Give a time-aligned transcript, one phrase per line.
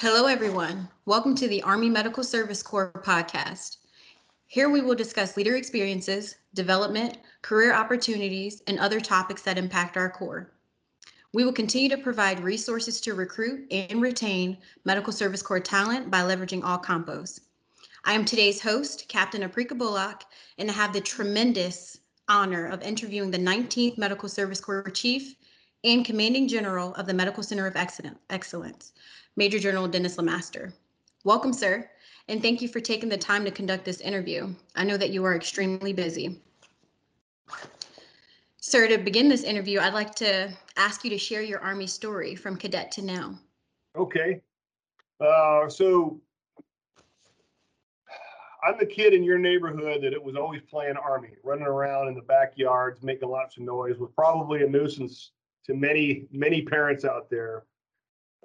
[0.00, 0.88] Hello, everyone.
[1.06, 3.78] Welcome to the Army Medical Service Corps podcast.
[4.46, 10.08] Here we will discuss leader experiences, development, career opportunities, and other topics that impact our
[10.08, 10.52] Corps.
[11.32, 16.20] We will continue to provide resources to recruit and retain Medical Service Corps talent by
[16.20, 17.40] leveraging all compos.
[18.04, 20.22] I am today's host, Captain Aprica Bullock,
[20.58, 25.34] and I have the tremendous honor of interviewing the 19th Medical Service Corps Chief
[25.82, 28.92] and Commanding General of the Medical Center of Excellence,
[29.38, 30.72] Major General Dennis LeMaster.
[31.22, 31.88] Welcome, sir,
[32.26, 34.52] and thank you for taking the time to conduct this interview.
[34.74, 36.42] I know that you are extremely busy.
[38.56, 42.34] Sir, to begin this interview, I'd like to ask you to share your Army story
[42.34, 43.38] from cadet to now.
[43.96, 44.40] Okay.
[45.20, 46.20] Uh, so
[48.64, 52.16] I'm the kid in your neighborhood that it was always playing Army, running around in
[52.16, 55.30] the backyards, making lots of noise, was probably a nuisance
[55.66, 57.62] to many, many parents out there.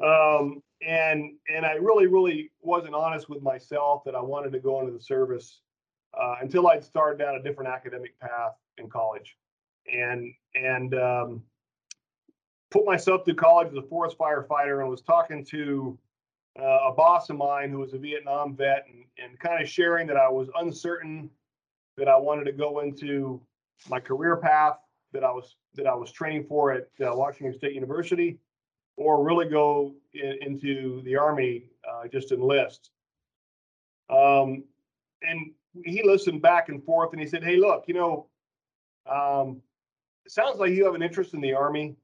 [0.02, 4.80] Um, and and I really, really wasn't honest with myself that I wanted to go
[4.82, 5.62] into the service
[6.20, 9.38] uh, until I'd started down a different academic path in college,
[9.92, 11.44] and and um,
[12.72, 15.98] put myself through college as a forest firefighter, and was talking to
[16.60, 20.08] uh, a boss of mine who was a Vietnam vet, and and kind of sharing
[20.08, 21.30] that I was uncertain
[21.98, 23.40] that I wanted to go into
[23.90, 24.78] my career path
[25.14, 28.40] that I was that I was training for at uh, Washington State University
[28.98, 32.92] or really go in, into the army, uh, just enlist.
[34.10, 34.64] Um,
[35.22, 35.52] and
[35.84, 38.28] he listened back and forth and he said, Hey, look, you know,
[39.10, 39.62] um,
[40.26, 41.96] it sounds like you have an interest in the army.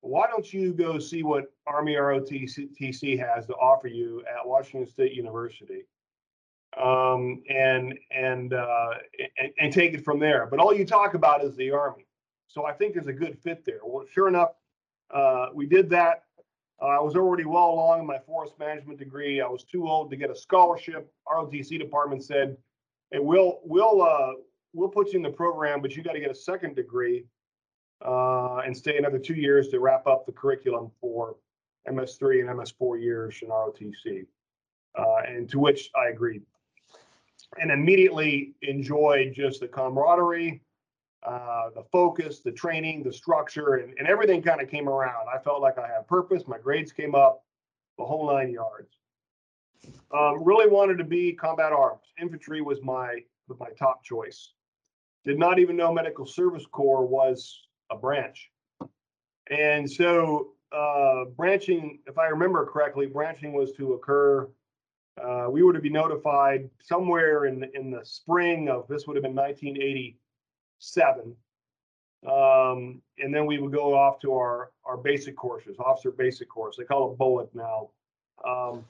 [0.00, 5.12] Why don't you go see what Army ROTC has to offer you at Washington State
[5.12, 5.84] University?
[6.76, 8.94] Um, and and, uh,
[9.38, 10.46] and and take it from there.
[10.46, 12.06] But all you talk about is the Army.
[12.48, 13.80] So I think there's a good fit there.
[13.84, 14.50] Well, sure enough,
[15.12, 16.24] uh, we did that.
[16.80, 19.40] Uh, I was already well along in my forest management degree.
[19.40, 21.12] I was too old to get a scholarship.
[21.28, 22.56] ROTC department said,
[23.10, 24.32] "Hey, we'll we'll uh,
[24.72, 27.26] we'll put you in the program, but you got to get a second degree
[28.04, 31.36] uh, and stay another two years to wrap up the curriculum for
[31.88, 34.26] MS3 and MS4 years in ROTC."
[34.98, 36.42] Uh, and to which I agreed,
[37.60, 40.60] and immediately enjoyed just the camaraderie
[41.24, 45.26] uh, the focus, the training, the structure, and, and everything kind of came around.
[45.32, 46.42] I felt like I had purpose.
[46.48, 47.44] My grades came up,
[47.96, 48.96] the whole nine yards.
[50.12, 52.02] Um, really wanted to be combat arms.
[52.20, 54.52] Infantry was my was my top choice.
[55.24, 58.50] Did not even know Medical Service Corps was a branch,
[59.50, 64.48] and so uh, branching, if I remember correctly, branching was to occur.
[65.22, 69.22] Uh, we were to be notified somewhere in in the spring of this would have
[69.22, 70.16] been 1980
[70.82, 71.36] seven.
[72.26, 76.76] Um, and then we would go off to our, our basic courses, officer basic course.
[76.76, 77.90] They call it BOLC now.
[78.46, 78.84] Um,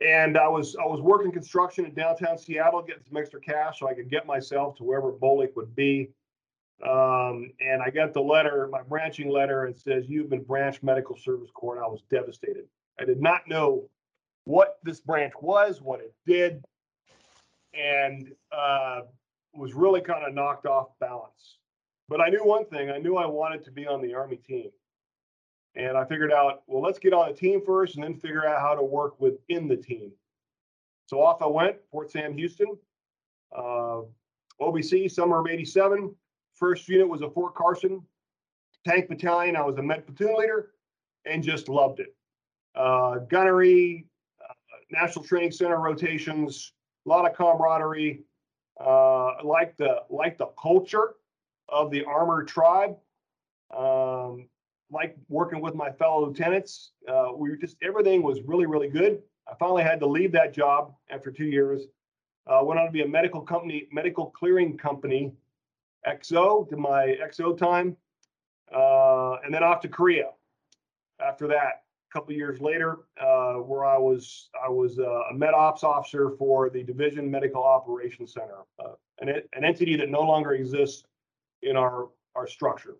[0.00, 3.88] and I was I was working construction in downtown Seattle, getting some extra cash so
[3.88, 6.10] I could get myself to wherever BOLC would be.
[6.86, 11.16] Um, and I got the letter, my branching letter, it says you've been branch medical
[11.16, 12.66] service corps, and I was devastated.
[13.00, 13.88] I did not know
[14.44, 16.62] what this branch was, what it did,
[17.72, 19.02] and uh,
[19.56, 21.58] was really kind of knocked off balance.
[22.08, 24.70] But I knew one thing I knew I wanted to be on the Army team.
[25.74, 28.60] And I figured out, well, let's get on the team first and then figure out
[28.60, 30.10] how to work within the team.
[31.06, 32.76] So off I went, Fort Sam Houston,
[33.54, 34.00] uh,
[34.60, 36.14] OBC, summer of 87.
[36.54, 38.02] First unit was a Fort Carson
[38.86, 39.56] tank battalion.
[39.56, 40.70] I was a med platoon leader
[41.24, 42.14] and just loved it.
[42.74, 44.06] Uh, gunnery,
[44.42, 44.52] uh,
[44.90, 46.72] National Training Center rotations,
[47.04, 48.22] a lot of camaraderie,
[48.80, 51.14] uh, like the like the culture
[51.68, 52.96] of the armored tribe.
[53.76, 54.48] Um,
[54.90, 56.92] like working with my fellow lieutenants.
[57.08, 59.22] Uh, we were just everything was really really good.
[59.48, 61.82] I finally had to leave that job after two years.
[62.46, 65.32] Uh, went on to be a medical company, medical clearing company,
[66.06, 67.96] XO, to my XO time,
[68.72, 70.30] uh, and then off to Korea.
[71.18, 75.84] After that, couple years later, uh, where I was I was uh, a med ops
[75.84, 81.04] officer for the Division Medical Operations Center, uh, an, an entity that no longer exists
[81.62, 82.96] in our our structure.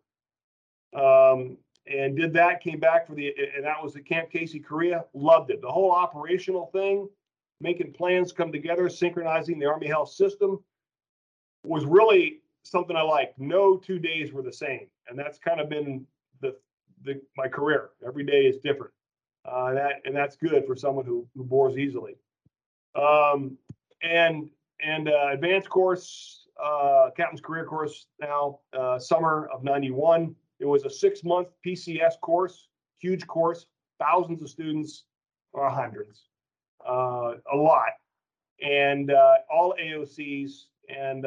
[0.95, 5.05] Um, and did that, came back for the, and that was at Camp Casey, Korea.
[5.15, 5.61] Loved it.
[5.61, 7.09] The whole operational thing,
[7.61, 10.59] making plans come together, synchronizing the Army Health System,
[11.65, 13.39] was really something I liked.
[13.39, 16.07] No two days were the same, and that's kind of been
[16.41, 16.57] the,
[17.05, 17.91] the my career.
[18.05, 18.93] Every day is different.
[19.47, 22.17] Uh, that and that's good for someone who, who bores easily.
[22.95, 23.57] Um,
[24.03, 24.49] and
[24.81, 30.35] and uh, advanced course, uh, captain's career course now, uh, summer of '91.
[30.59, 33.67] It was a six month PCS course, huge course,
[34.01, 35.05] thousands of students,
[35.53, 36.29] or hundreds,
[36.87, 37.91] uh, a lot,
[38.63, 41.23] and uh, all AOCs, and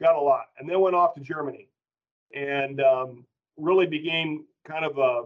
[0.00, 0.46] got a lot.
[0.58, 1.68] And then went off to Germany,
[2.34, 3.24] and um,
[3.56, 5.22] really became kind of a.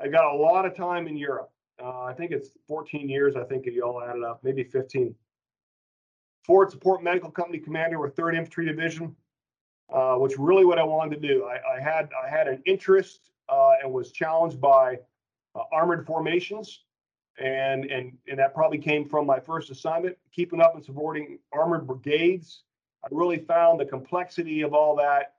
[0.00, 1.50] I got a lot of time in Europe.
[1.82, 3.36] Uh, I think it's 14 years.
[3.36, 5.14] I think you all added up, maybe 15.
[6.44, 9.14] Forward Support Medical Company Commander with 3rd Infantry Division,
[9.92, 11.44] uh, which really what I wanted to do.
[11.44, 14.98] I, I had I had an interest uh, and was challenged by
[15.54, 16.84] uh, armored formations,
[17.38, 21.86] and and and that probably came from my first assignment, keeping up and supporting armored
[21.86, 22.62] brigades.
[23.04, 25.34] I really found the complexity of all that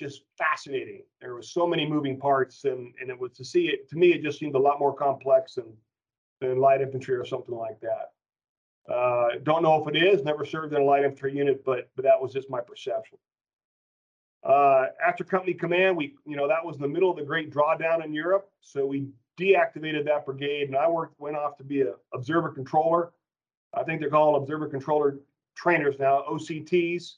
[0.00, 1.02] just fascinating.
[1.20, 4.08] There was so many moving parts, and and it was to see it to me,
[4.08, 5.72] it just seemed a lot more complex than
[6.40, 8.92] than light infantry or something like that.
[8.92, 10.24] Uh, don't know if it is.
[10.24, 13.18] Never served in a light infantry unit, but but that was just my perception.
[14.42, 17.52] Uh, after company command, we you know that was in the middle of the great
[17.52, 19.06] drawdown in Europe, so we
[19.38, 23.12] deactivated that brigade, and I worked went off to be an observer controller.
[23.74, 25.20] I think they're called observer controller
[25.54, 27.16] trainers now, OCTs.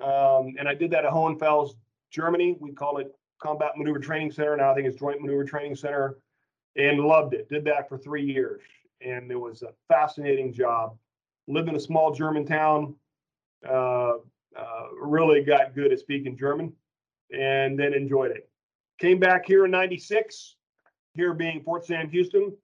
[0.00, 1.76] Um, and I did that at Hohenfels,
[2.14, 2.56] Germany.
[2.60, 4.56] We call it Combat Maneuver Training Center.
[4.56, 6.18] Now I think it's Joint Maneuver Training Center,
[6.76, 7.48] and loved it.
[7.48, 8.62] Did that for three years
[9.04, 10.96] and it was a fascinating job.
[11.46, 12.94] Lived in a small German town,
[13.68, 14.14] uh,
[14.56, 16.72] uh, really got good at speaking German,
[17.32, 18.48] and then enjoyed it.
[18.98, 20.56] Came back here in '96,
[21.14, 22.56] here being Fort Sam Houston,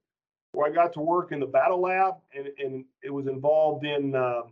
[0.53, 4.15] where I got to work in the battle lab, and, and it was involved in
[4.15, 4.43] uh,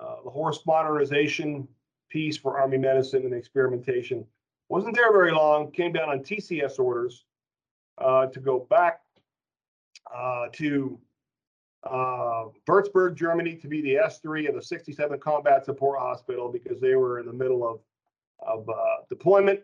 [0.00, 1.68] uh the force modernization
[2.08, 4.26] piece for Army medicine and experimentation.
[4.68, 5.70] Wasn't there very long.
[5.70, 7.24] Came down on TCS orders
[7.98, 9.00] uh, to go back
[10.14, 10.98] uh, to
[11.84, 16.96] uh, Würzburg, Germany, to be the S3 of the 67 Combat Support Hospital because they
[16.96, 17.80] were in the middle of
[18.40, 19.60] of uh, deployment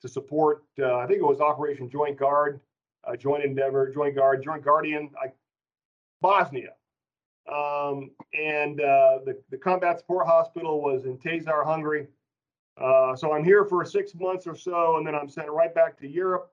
[0.00, 0.64] to support.
[0.78, 2.60] Uh, I think it was Operation Joint Guard,
[3.04, 5.32] uh, Joint Endeavor, Joint Guard, Joint Guardian, I,
[6.20, 6.74] Bosnia,
[7.50, 12.06] um, and uh, the the Combat Support Hospital was in Taszár, Hungary.
[12.80, 15.98] Uh, so I'm here for six months or so, and then I'm sent right back
[15.98, 16.52] to Europe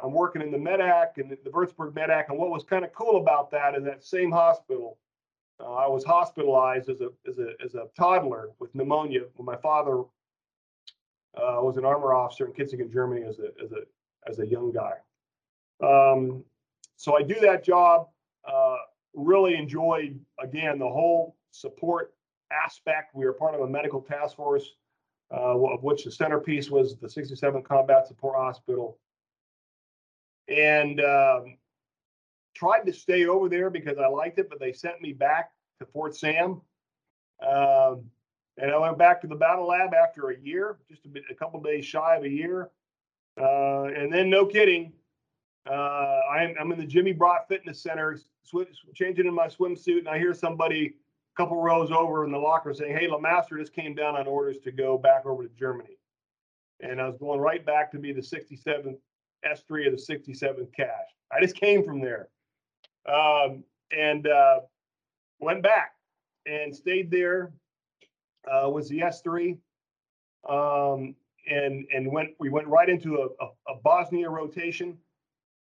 [0.00, 2.28] I'm working in the MEDDAC and the Würzburg MEDDAC.
[2.28, 4.98] And what was kind of cool about that is that same hospital,
[5.60, 9.56] uh, I was hospitalized as a as a as a toddler with pneumonia when my
[9.56, 10.00] father
[11.36, 13.82] uh, was an armor officer in Kitzingen, Germany, as a as a
[14.28, 14.94] as a young guy.
[15.82, 16.44] Um,
[16.96, 18.08] so I do that job.
[18.44, 18.76] Uh,
[19.14, 22.14] really enjoyed again the whole support
[22.50, 23.14] aspect.
[23.14, 24.70] We were part of a medical task force,
[25.32, 28.98] uh, of which the centerpiece was the 67 Combat Support Hospital
[30.48, 31.56] and um,
[32.54, 35.86] tried to stay over there because I liked it, but they sent me back to
[35.86, 36.60] Fort Sam.
[37.46, 38.04] Um,
[38.58, 41.34] and I went back to the battle lab after a year, just a, bit, a
[41.34, 42.70] couple days shy of a year.
[43.40, 44.92] Uh, and then, no kidding,
[45.68, 50.08] uh, I'm, I'm in the Jimmy Brought Fitness Center, sw- changing in my swimsuit, and
[50.08, 50.96] I hear somebody
[51.36, 54.72] couple rows over in the locker saying, "Hey, LeMaster just came down on orders to
[54.72, 55.98] go back over to Germany."
[56.80, 58.98] And I was going right back to be the 67th
[59.44, 60.90] S3 of the 67th CSH.
[61.32, 62.28] I just came from there
[63.06, 63.64] um,
[63.96, 64.60] and uh,
[65.40, 65.94] went back
[66.46, 67.52] and stayed there.
[68.50, 69.56] Uh, was the S3
[70.48, 71.14] um,
[71.48, 74.98] and and went we went right into a, a, a Bosnia rotation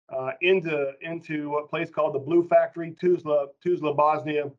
[0.10, 4.52] uh, into into a place called the Blue Factory, Tuzla, Tuzla, Bosnia,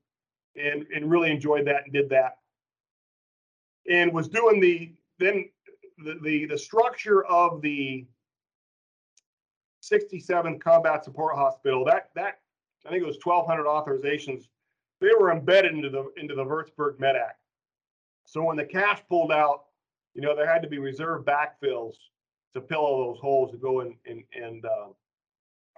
[0.58, 2.38] and and really enjoyed that and did that.
[3.90, 5.48] And was doing the then
[5.98, 8.06] the the, the structure of the
[9.82, 11.84] 67th Combat Support Hospital.
[11.84, 12.40] That that
[12.86, 14.44] I think it was 1,200 authorizations.
[15.00, 17.32] They were embedded into the into the Würzburg MEDDAC.
[18.24, 19.64] So when the CSH pulled out,
[20.14, 21.94] you know there had to be reserve backfills
[22.54, 24.88] to fill those holes to go in and and uh,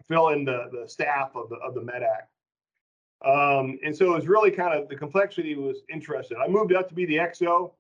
[0.09, 2.23] fill in the the staff of the of the MEDDAC.
[3.25, 6.39] Um, and so it was really kind of the complexity was interesting.
[6.43, 7.73] I moved up to be the XO.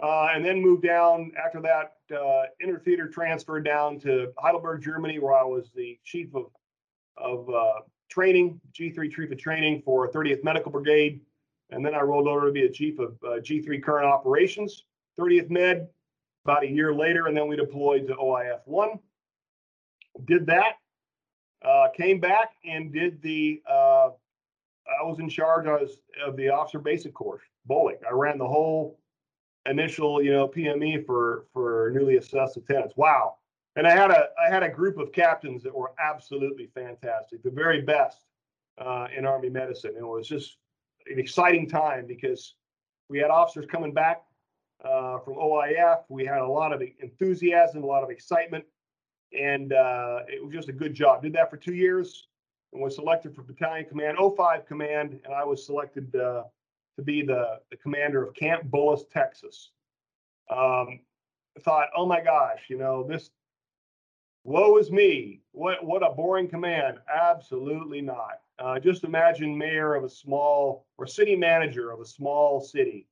[0.00, 5.34] Uh, and then moved down after that uh, intertheater transferred down to Heidelberg, Germany, where
[5.34, 6.46] I was the chief of
[7.16, 11.20] of uh, training, G3 Chief of Training for 30th Medical Brigade,
[11.70, 14.84] and then I rolled over to be the chief of uh, G3 Current Operations,
[15.18, 15.88] 30th Med.
[16.44, 19.00] About a year later, and then we deployed to OIF one.
[20.24, 20.76] Did that,
[21.62, 23.60] uh, came back and did the.
[24.88, 25.90] I was in charge of,
[26.24, 27.98] of the officer basic course, BOLC.
[28.08, 28.98] I ran the whole
[29.66, 32.94] initial, you know, PME for for newly assessed lieutenants.
[32.96, 33.36] Wow.
[33.76, 37.50] And I had a I had a group of captains that were absolutely fantastic, the
[37.50, 38.24] very best
[38.78, 39.92] uh, in Army medicine.
[39.96, 40.56] And it was just
[41.06, 42.54] an exciting time because
[43.08, 44.22] we had officers coming back
[44.84, 46.00] uh, from OIF.
[46.08, 48.64] We had a lot of enthusiasm, a lot of excitement,
[49.38, 51.22] and uh, it was just a good job.
[51.22, 52.27] Did that for two years.
[52.72, 56.44] And was selected for battalion command, 05 command, and I was selected uh,
[56.96, 59.70] to be the, the commander of Camp Bullis, Texas.
[60.50, 61.00] Um,
[61.60, 63.30] thought, oh my gosh, you know, this
[64.44, 65.40] woe is me.
[65.52, 66.98] What what a boring command.
[67.12, 68.40] Absolutely not.
[68.58, 73.06] Uh, just imagine mayor of a small or city manager of a small city.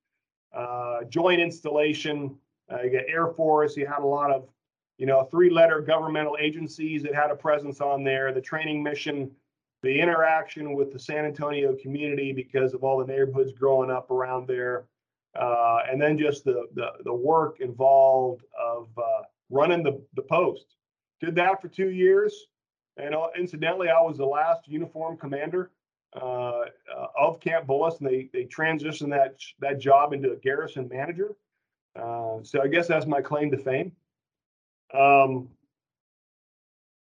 [0.53, 2.37] Uh, joint installation.
[2.73, 3.77] Uh, you got Air Force.
[3.77, 4.49] You had a lot of,
[4.99, 8.33] you know, three-letter governmental agencies that had a presence on there.
[8.33, 9.31] The training mission,
[9.87, 14.49] the interaction with the San Antonio community because of all the neighborhoods growing up around
[14.49, 14.87] there,
[15.39, 20.75] uh, and then just the the, the work involved of uh, running the the post.
[21.21, 22.47] Did that for two years.
[22.99, 25.71] And uh, incidentally, I was the last uniform commander
[26.21, 30.89] uh, uh, of Camp Bullis, and they they transitioned that that job into a garrison
[30.89, 31.37] manager.
[31.95, 33.93] Uh, so I guess that's my claim to fame.
[34.93, 35.49] Um,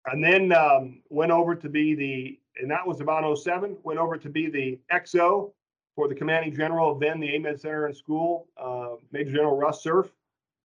[0.06, 4.18] and then um, went over to be the, and that was about 07, went over
[4.18, 5.52] to be the XO
[5.96, 9.84] for the commanding general of then the AMEDD Center and School, uh, Major General Russ
[9.84, 10.10] Czerw,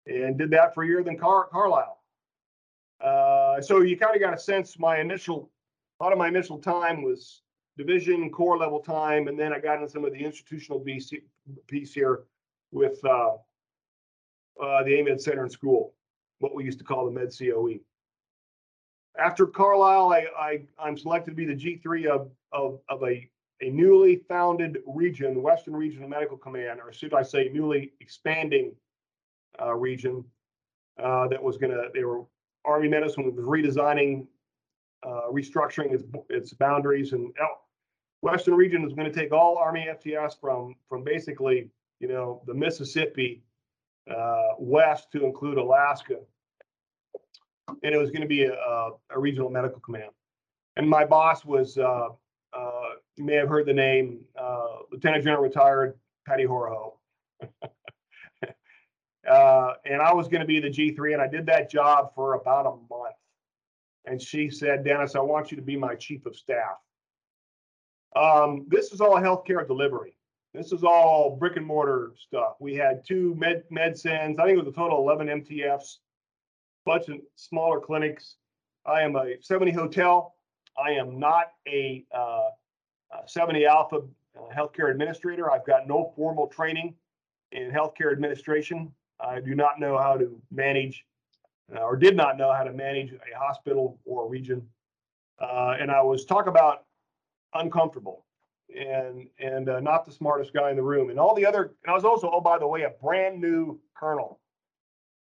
[0.08, 1.04] and did that for a year.
[1.04, 2.00] Then Car- Carlisle.
[3.04, 4.80] Uh, so you kind of got a sense.
[4.80, 5.52] My initial,
[6.00, 7.42] a lot of my initial time was
[7.78, 11.22] division corps level time, and then I got into some of the institutional BC,
[11.68, 12.24] piece here
[12.72, 13.34] with uh,
[14.62, 15.94] uh, the AMEDD Center and School,
[16.40, 17.80] what we used to call the Med COE.
[19.18, 23.30] After Carlisle, I, I I'm selected to be the G3 of of, of a
[23.62, 28.74] a newly founded region, the Western Regional Medical Command, or should I say, newly expanding
[29.62, 30.26] uh, region
[31.02, 31.90] uh, that was going to.
[31.94, 32.24] They were
[32.66, 34.28] Army Medicine was redesigning,
[35.06, 37.34] uh, restructuring its its boundaries, and
[38.22, 42.54] Western Region is going to take all Army FTS from from basically you know the
[42.54, 43.44] Mississippi
[44.10, 46.18] uh, west to include Alaska,
[47.84, 50.12] and it was going to be a, a, regional medical command.
[50.76, 52.10] And my boss was uh,
[52.54, 56.94] uh, you may have heard the name uh, Lieutenant General retired Patty Horoho.
[59.30, 62.34] Uh, and I was going to be the G3, and I did that job for
[62.34, 63.16] about a month.
[64.06, 66.76] And she said, Dennis, I want you to be my chief of staff.
[68.16, 70.18] Um, this is all healthcare delivery.
[70.54, 72.56] This is all brick and mortar stuff.
[72.60, 74.40] We had two med MedCens.
[74.40, 76.00] I think it was a total of 11 MTFs,
[76.86, 78.36] bunch of smaller clinics.
[78.86, 80.36] I am a 70 hotel.
[80.78, 82.50] I am not a uh,
[83.26, 85.52] 70 Alpha uh, healthcare administrator.
[85.52, 86.96] I've got no formal training
[87.52, 88.92] in healthcare administration.
[89.20, 91.06] I do not know how to manage
[91.74, 94.68] uh, or did not know how to manage a hospital or a region.
[95.40, 96.86] Uh, and I was talk about
[97.54, 98.26] uncomfortable
[98.76, 101.10] and and uh, not the smartest guy in the room.
[101.10, 103.80] And all the other, and I was also, oh by the way, a brand new
[103.96, 104.40] colonel.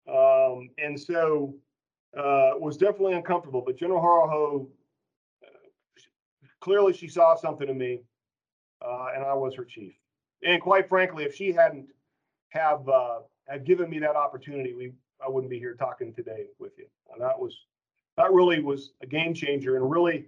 [0.08, 1.54] Um, and so
[2.16, 3.62] uh, was definitely uncomfortable.
[3.64, 4.66] But General Horoho,
[5.44, 6.00] uh,
[6.60, 8.00] clearly she saw something in me,
[8.84, 9.94] uh, and I was her chief.
[10.42, 11.88] And quite frankly, if she hadn't
[12.50, 14.92] have uh, had given me that opportunity, we
[15.24, 16.86] I wouldn't be here talking today with you.
[17.12, 17.56] And that was
[18.16, 20.26] that really was a game changer and really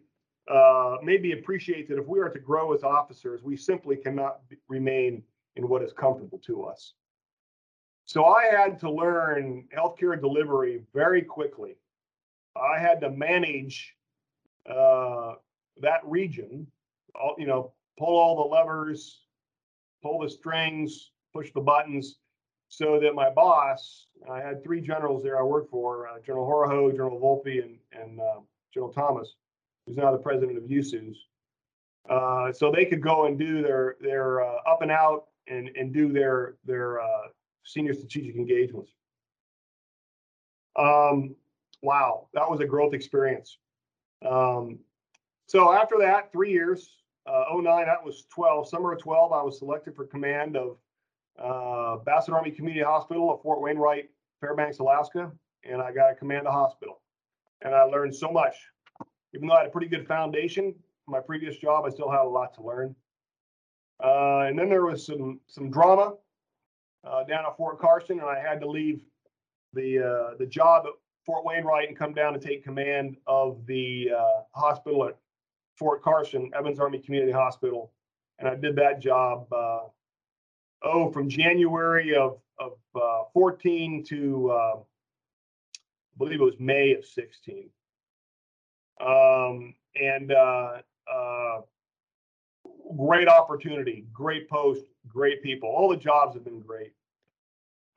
[0.48, 4.40] uh, made me appreciate that if we are to grow as officers, we simply cannot
[4.68, 5.22] remain
[5.56, 6.94] in what is comfortable to us.
[8.06, 11.76] So I had to learn healthcare delivery very quickly.
[12.56, 13.94] I had to manage
[14.64, 15.34] uh,
[15.82, 16.68] that region,
[17.16, 19.22] all, you know, pull all the levers,
[20.02, 22.18] pull the strings, push the buttons,
[22.68, 26.92] so that my boss, I had three generals there I worked for, uh, General Horoho,
[26.92, 28.40] General Volpe, and, and uh,
[28.72, 29.34] General Thomas,
[29.84, 31.16] who's now the president of USUHS.
[32.08, 35.92] Uh, so they could go and do their their uh, up and out and and
[35.92, 37.28] do their their uh,
[37.66, 38.92] senior strategic engagements.
[40.76, 41.34] Um,
[41.82, 43.58] wow, that was a growth experience.
[44.26, 44.78] Um,
[45.46, 48.68] so after that, three years, uh, 09, that was 12.
[48.68, 50.78] Summer of 12, I was selected for command of
[51.42, 55.32] uh, Bassett Army Community Hospital at Fort Wainwright, Fairbanks, Alaska,
[55.64, 57.00] and I got to command the hospital.
[57.62, 58.54] And I learned so much.
[59.34, 62.22] Even though I had a pretty good foundation, from my previous job, I still had
[62.22, 62.94] a lot to learn.
[64.02, 66.14] Uh, and then there was some some drama
[67.06, 69.02] uh, down at Fort Carson, and I had to leave
[69.72, 70.92] the uh, the job at
[71.24, 75.16] Fort Wainwright and come down and take command of the uh, hospital at
[75.78, 77.92] Fort Carson, Evans Army Community Hospital,
[78.38, 79.80] and I did that job uh,
[80.82, 87.04] oh, from January of, of uh, 14 to, uh, I believe it was May of
[87.04, 87.68] 16.
[89.00, 90.78] Um, and uh,
[92.96, 95.68] great opportunity, great post, great people.
[95.68, 96.92] All the jobs have been great.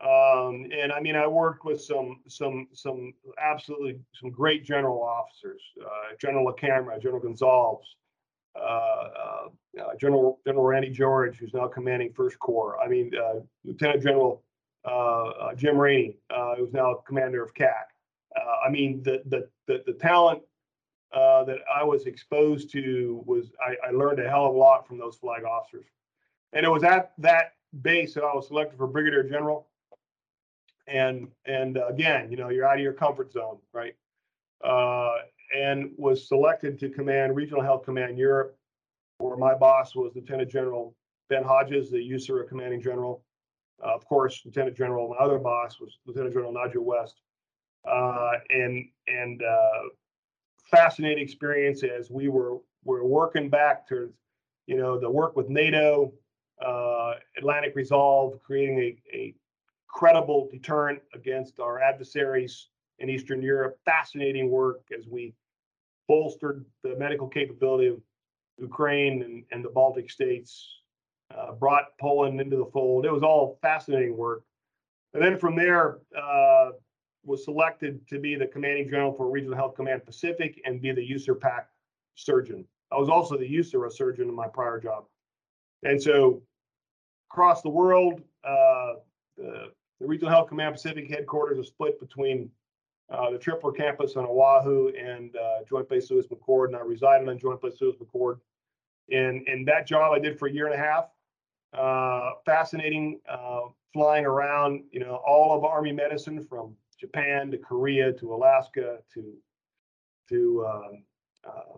[0.01, 5.61] Um, and I mean, I worked with some some some absolutely some great general officers,
[5.81, 7.85] uh, General LaCamera, General Gonzalez,
[8.55, 9.47] uh, uh,
[9.79, 12.79] uh, General General Randy George, who's now commanding First Corps.
[12.83, 14.41] I mean, uh, Lieutenant General
[14.85, 16.17] uh, Jim Rainey,
[16.57, 17.73] who's now commander of CAC.
[18.65, 20.41] I mean, the the the, the talent
[21.11, 24.97] that I was exposed to was I, I learned a hell of a lot from
[24.97, 25.85] those flag officers,
[26.53, 29.69] and it was at that base that I was selected for brigadier general
[30.89, 33.95] and and again, you know, you're out of your comfort zone, right?
[34.63, 35.11] Uh,
[35.55, 38.57] and was selected to command Regional Health Command Europe,
[39.19, 40.95] where my boss was Lieutenant General
[41.29, 43.23] Ben Hodges, the USAREUR commanding general.
[43.83, 47.21] Uh, of course, Lieutenant General, my other boss was Lieutenant General Nadja West,
[47.89, 49.89] uh, and and uh,
[50.69, 54.11] fascinating experience as we were were working back to,
[54.67, 56.11] you know, the work with NATO,
[56.65, 59.35] uh, Atlantic Resolve, creating a, a
[59.87, 62.67] credible deterrent against our adversaries
[62.99, 63.77] in Eastern Europe.
[63.85, 65.33] Fascinating work as we
[66.07, 67.99] bolstered the medical capability of
[68.57, 70.67] Ukraine and, and the Baltic states,
[71.35, 73.05] uh, brought Poland into the fold.
[73.05, 74.43] It was all fascinating work.
[75.13, 76.71] And then from there, uh,
[77.25, 81.01] was selected to be the commanding general for Regional Health Command Pacific and be the
[81.01, 81.67] USAREUR PAC
[82.15, 82.65] surgeon.
[82.91, 85.05] I was also the USAREUR surgeon in my prior job.
[85.83, 86.41] And so
[87.31, 88.93] across the world, uh,
[89.37, 92.49] the the Regional Health Command Pacific headquarters is split between
[93.11, 97.27] uh, the Tripler campus on Oahu and uh, Joint Base Lewis McChord, and I resided
[97.27, 98.39] on Joint Base Lewis McChord.
[99.11, 101.09] And, and that job I did for a year and a half.
[101.73, 108.13] Uh, fascinating, uh, flying around, you know, all of Army medicine from Japan to Korea
[108.13, 109.33] to Alaska to
[110.29, 111.03] to um,
[111.47, 111.77] uh,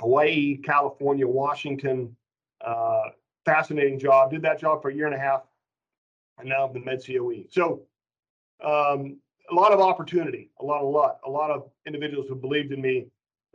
[0.00, 2.16] Hawaii, California, Washington.
[2.64, 3.02] Uh,
[3.52, 4.30] fascinating job.
[4.30, 5.42] Did that job for a year and a half
[6.38, 7.44] and now I'm the Med COE.
[7.50, 7.82] So
[8.64, 9.18] um,
[9.50, 12.80] a lot of opportunity, a lot, a lot, a lot of individuals who believed in
[12.80, 13.06] me.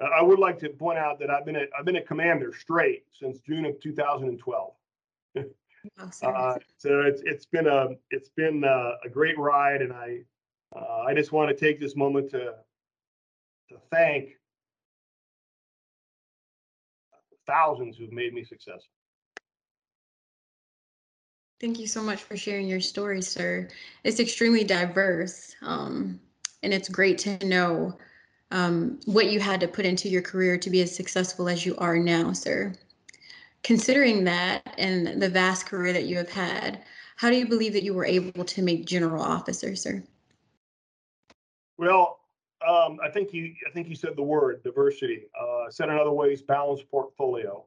[0.01, 2.53] Uh, I would like to point out that I've been a, I've been a commander
[2.53, 4.73] straight since June of 2012.
[5.99, 10.19] Oh, uh, so it's it's been a it's been a, a great ride, and I
[10.73, 12.53] uh, I just want to take this moment to
[13.67, 14.29] to thank
[17.45, 18.93] thousands who've made me successful.
[21.63, 23.69] Thank you so much for sharing your story, sir.
[24.03, 26.19] It's extremely diverse, um,
[26.61, 27.97] and it's great to know
[28.51, 31.77] um, what you had to put into your career to be as successful as you
[31.77, 32.73] are now, sir.
[33.63, 36.83] Considering that and the vast career that you have had,
[37.15, 40.03] how do you believe that you were able to make general officer, sir?
[41.77, 42.19] Well,
[42.67, 45.27] um, I think you I think you said the word diversity.
[45.39, 47.63] Uh, said in other ways, balanced portfolio.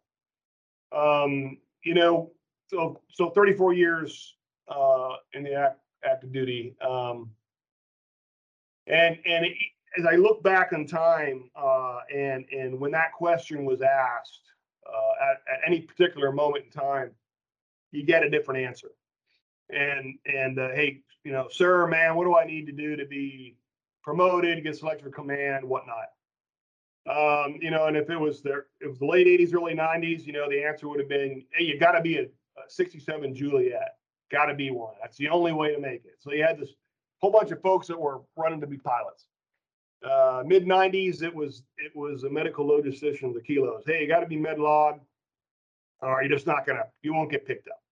[0.93, 2.33] Um, you know,
[2.69, 4.37] so so 34 years
[4.69, 7.31] uh, in the act, active duty, um,
[8.87, 9.53] and and it,
[9.99, 14.43] as I look back in time, uh, and and when that question was asked
[14.87, 17.11] uh, at, at any particular moment in time,
[17.93, 18.91] you get a different answer.
[19.71, 23.07] And and uh, hey, you know, sir, man, what do I need to do to
[23.07, 23.57] be
[24.03, 26.07] promoted, get selected for command, whatnot?
[27.09, 30.27] Um, you know, and if it was there, it was the late 80s, early 90s,
[30.27, 32.27] you know, the answer would have been, hey, you got to be a
[32.69, 33.97] 67 Juliet.
[34.31, 34.95] Got to be one.
[35.01, 36.17] That's the only way to make it.
[36.19, 36.71] So you had this
[37.21, 39.27] whole bunch of folks that were running to be pilots.
[40.05, 43.83] Uh, Mid 90s, it was it was a medical logistician, the kilos.
[43.87, 45.01] Hey, you got to be med log,
[46.01, 47.83] or you're just not gonna, you won't get picked up.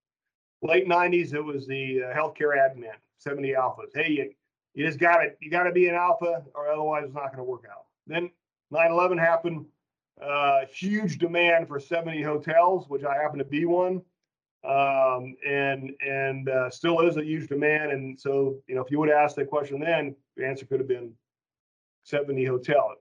[0.63, 3.91] Late 90s, it was the uh, healthcare admin, 70 alphas.
[3.95, 4.31] Hey, you,
[4.75, 5.39] you just got it.
[5.41, 7.85] you got to be an alpha, or otherwise it's not going to work out.
[8.07, 8.31] Then
[8.73, 9.67] 9/11 happened.
[10.23, 14.03] Uh, huge demand for 70 hotels, which I happen to be one
[14.65, 17.93] um, and and uh, still is a huge demand.
[17.93, 20.89] And so, you know, if you would asked that question then, the answer could have
[20.89, 21.13] been
[22.05, 22.95] 70 hotel.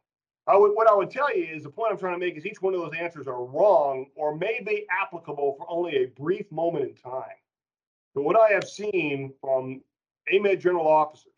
[0.46, 2.46] I would, what I would tell you is the point I'm trying to make is
[2.46, 6.52] each one of those answers are wrong or may be applicable for only a brief
[6.52, 7.38] moment in time.
[8.14, 9.82] But what I have seen from
[10.32, 11.32] AMEDD general officers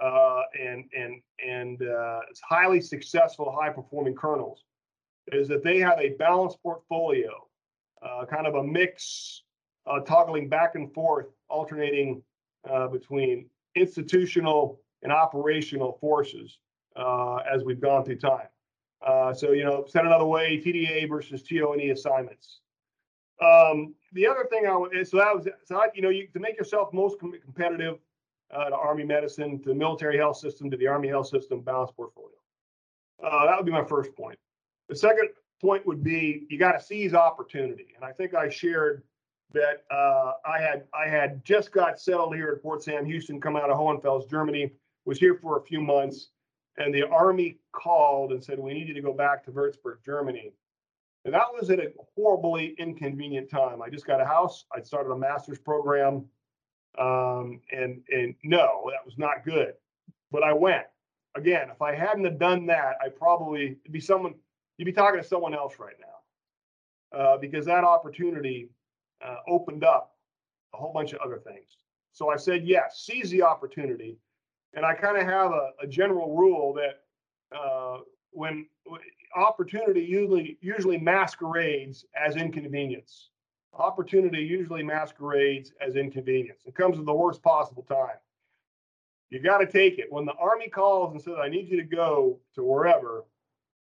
[0.00, 4.64] uh, and and and uh, highly successful, high performing colonels
[5.28, 7.46] is that they have a balanced portfolio
[8.02, 9.42] uh, kind of a mix,
[9.86, 12.22] uh, toggling back and forth, alternating
[12.68, 16.58] uh, between institutional and operational forces
[16.96, 18.48] uh, as we've gone through time.
[19.06, 22.60] Uh, so, you know, said another way, TDA versus TO&E assignments.
[23.42, 26.40] Um, the other thing I would, so that was, so I, you know, you, to
[26.40, 27.98] make yourself most com- competitive
[28.52, 31.96] uh, to Army medicine, to the military health system, to the Army health system, balanced
[31.96, 32.34] portfolio.
[33.22, 34.38] that would be my first point.
[34.90, 37.88] The second point would be you got to seize opportunity.
[37.94, 39.02] And I think I shared
[39.52, 43.56] that uh, I had I had just got settled here at Fort Sam Houston, come
[43.56, 44.72] out of Hohenfels, Germany,
[45.04, 46.28] was here for a few months,
[46.76, 50.52] and the Army called and said, We need you to go back to Würzburg, Germany.
[51.24, 53.82] And that was at a horribly inconvenient time.
[53.82, 54.64] I just got a house.
[54.74, 56.24] I started a master's program.
[56.98, 59.74] Um, and and no, that was not good.
[60.30, 60.86] But I went.
[61.36, 64.34] Again, if I hadn't have done that, I probably be someone
[64.80, 67.18] you'd be talking to someone else right now.
[67.18, 68.70] Uh, because that opportunity
[69.22, 70.16] uh, opened up
[70.72, 71.76] a whole bunch of other things.
[72.12, 74.16] So I said yes, seize the opportunity.
[74.72, 77.02] And I kind of have a, a, general rule that
[77.54, 77.98] uh,
[78.30, 78.66] when
[79.36, 83.30] opportunity usually usually masquerades as inconvenience.
[83.74, 86.62] Opportunity usually masquerades as inconvenience.
[86.64, 88.16] It comes at the worst possible time.
[89.28, 90.10] You got to take it.
[90.10, 93.24] When the Army calls and says, I need you to go to wherever,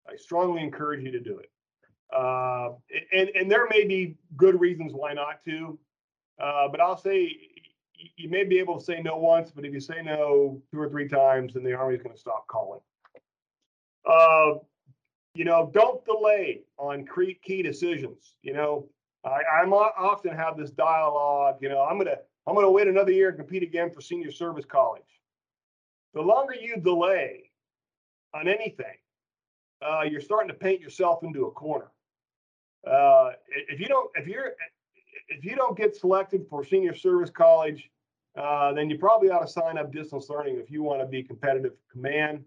[0.08, 1.50] I strongly encourage you to do it.
[2.14, 2.70] Uh,
[3.12, 5.78] and, and there may be good reasons why not to,
[6.40, 7.36] uh, but I'll say
[8.16, 10.88] you may be able to say no once, but if you say no two or
[10.88, 12.80] three times, then the Army's going to stop calling.
[14.08, 14.54] Uh,
[15.34, 17.06] you know, don't delay on
[17.42, 18.34] key decisions.
[18.42, 18.88] You know,
[19.24, 21.58] I, I'm often have this dialogue.
[21.60, 22.16] You know, I'm gonna
[22.46, 25.02] I'm gonna wait another year and compete again for senior service college.
[26.14, 27.50] The longer you delay
[28.34, 28.96] on anything,
[29.82, 31.90] uh, you're starting to paint yourself into a corner.
[32.86, 33.30] Uh,
[33.68, 34.52] if you don't, if you're,
[35.28, 37.90] if you don't get selected for senior service college,
[38.36, 41.22] uh, then you probably ought to sign up distance learning if you want to be
[41.22, 42.44] competitive for command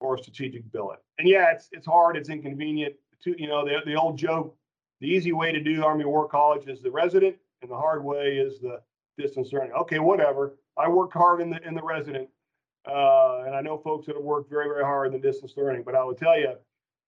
[0.00, 0.98] or strategic billet.
[1.18, 2.94] And yeah, it's it's hard, it's inconvenient.
[3.24, 4.56] To you know, the the old joke,
[5.00, 8.38] the easy way to do Army War College is the resident, and the hard way
[8.38, 8.80] is the
[9.18, 9.72] distance learning.
[9.72, 10.56] Okay, whatever.
[10.76, 12.28] I worked hard in the in the resident,
[12.86, 15.82] uh, and I know folks that have worked very very hard in the distance learning.
[15.84, 16.54] But I will tell you,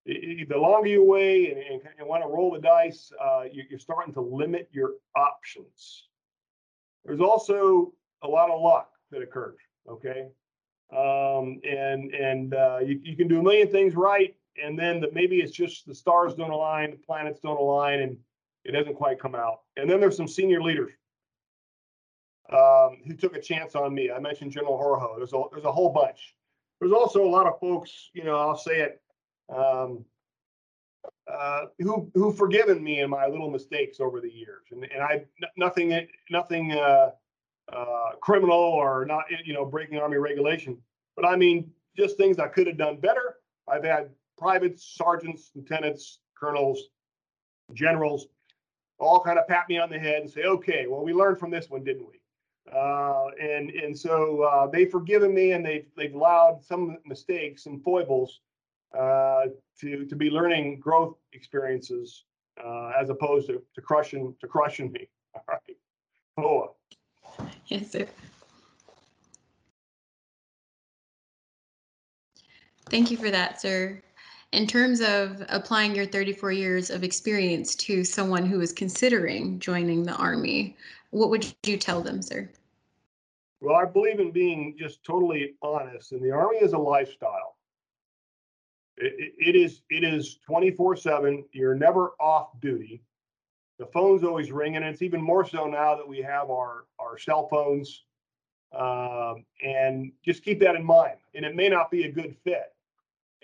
[0.07, 3.79] the longer you wait and, and, and want to roll the dice, uh, you, you're
[3.79, 6.05] starting to limit your options.
[7.05, 9.59] There's also a lot of luck that occurs.
[9.89, 10.29] Okay,
[10.93, 15.11] um, and and uh, you, you can do a million things right, and then the,
[15.13, 18.17] maybe it's just the stars don't align, the planets don't align, and
[18.65, 19.61] it doesn't quite come out.
[19.77, 20.93] And then there's some senior leaders
[22.53, 24.11] um, who took a chance on me.
[24.11, 25.17] I mentioned General Horoho.
[25.17, 26.35] There's a there's a whole bunch.
[26.81, 29.01] There's also a lot of folks, you know, I'll say it,
[29.49, 30.05] um,
[31.33, 35.25] uh, who who forgiven me in my little mistakes over the years, and and I
[35.57, 37.11] nothing nothing uh,
[37.73, 40.79] uh, criminal or not, you know, breaking army regulation.
[41.17, 43.37] But I mean, just things I could have done better.
[43.69, 46.81] I've had privates, sergeants, lieutenants, colonels,
[47.73, 48.29] generals,
[48.99, 51.51] all kind of pat me on the head and say, "Okay, well, we learned from
[51.51, 52.21] this one, didn't we?"
[52.75, 57.83] Uh, and and so uh, they've forgiven me, and they've they've allowed some mistakes and
[57.83, 58.41] foibles
[58.99, 59.47] uh,
[59.81, 62.25] to to be learning growth experiences
[62.63, 65.09] uh, as opposed to to crushing to crushing me.
[65.35, 65.77] All right,
[66.37, 66.69] Boa.
[67.67, 68.07] Yes, sir.
[72.89, 74.01] Thank you for that, sir.
[74.53, 80.05] In terms of applying your 34 years of experience to someone who is considering joining
[80.05, 80.77] the Army,
[81.11, 82.51] what would you tell them, sir?
[83.61, 87.57] Well, I believe in being just totally honest, and the Army is a lifestyle.
[88.99, 91.45] It, it, it is it is 24 7.
[91.53, 93.03] You're never off duty
[93.79, 94.77] the phone's always ringing.
[94.77, 98.05] And it's even more so now that we have our, our cell phones.
[98.77, 101.17] Um, and just keep that in mind.
[101.35, 102.75] And it may not be a good fit.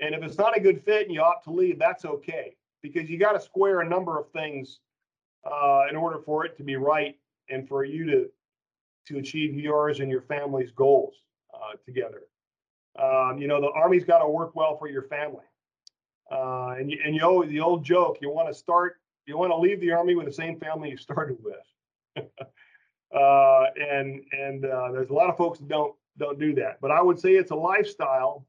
[0.00, 3.08] And if it's not a good fit and you opt to leave, that's okay because
[3.08, 4.80] you got to square a number of things
[5.44, 7.16] uh, in order for it to be right
[7.52, 8.26] and for you to
[9.08, 11.14] to achieve yours and your family's goals
[11.52, 12.22] uh, together.
[12.96, 15.44] Um, you know, the Army's got to work well for your family.
[16.30, 19.52] Uh, and you, and you know the old joke, you want to start you want
[19.52, 22.24] to leave the army with the same family you started with.
[23.14, 26.80] uh, and and uh, there's a lot of folks that don't don't do that.
[26.80, 28.46] But I would say it's a lifestyle.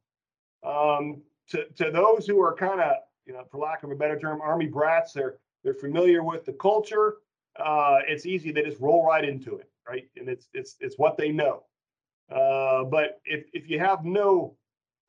[0.66, 4.20] Um, to to those who are kind of you know, for lack of a better
[4.20, 5.14] term, army brats.
[5.14, 7.18] They're they're familiar with the culture.
[7.60, 8.52] Uh, it's easy.
[8.52, 10.08] They just roll right into it, right?
[10.18, 11.64] And it's it's it's what they know.
[12.32, 14.56] Uh, but if if you have no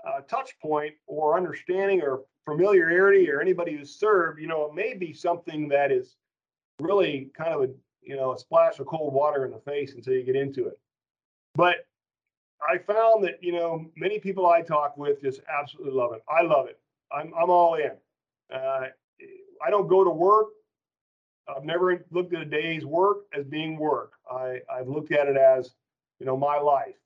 [0.07, 4.95] uh, touch point or understanding or familiarity or anybody who's served, you know, it may
[4.95, 6.17] be something that is
[6.81, 7.69] really kind of a,
[8.03, 10.79] you know, a splash of cold water in the face until you get into it.
[11.55, 11.87] But
[12.69, 16.23] I found that, you know, many people I talk with just absolutely love it.
[16.29, 16.79] I love it.
[17.13, 17.93] I'm, I'm all in.
[18.53, 18.89] Uh,
[19.65, 20.49] I don't go to work.
[21.49, 24.13] I've never looked at a day's work as being work.
[24.31, 25.75] I, I've looked at it as,
[26.19, 26.97] you know, my life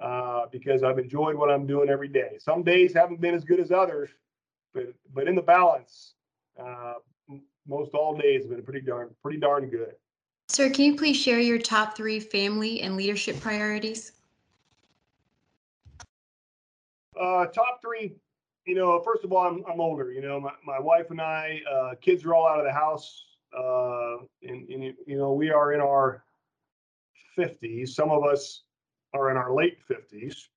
[0.00, 2.36] uh, because I've enjoyed what I'm doing every day.
[2.38, 4.10] Some days haven't been as good as others,
[4.72, 6.14] but but in the balance,
[6.58, 6.94] uh,
[7.66, 9.94] most all days have been pretty darn pretty darn good.
[10.48, 14.12] Sir, can you please share your top three family and leadership priorities?
[17.18, 18.16] Uh, top three,
[18.66, 21.60] you know, first of all, I'm, I'm older, you know, my, my wife and I,
[21.72, 23.24] uh, kids are all out of the house.
[23.56, 26.24] Uh, and, and, you know, we are in our
[27.36, 27.94] fifties.
[27.94, 28.62] Some of us
[29.12, 30.48] are in our late fifties.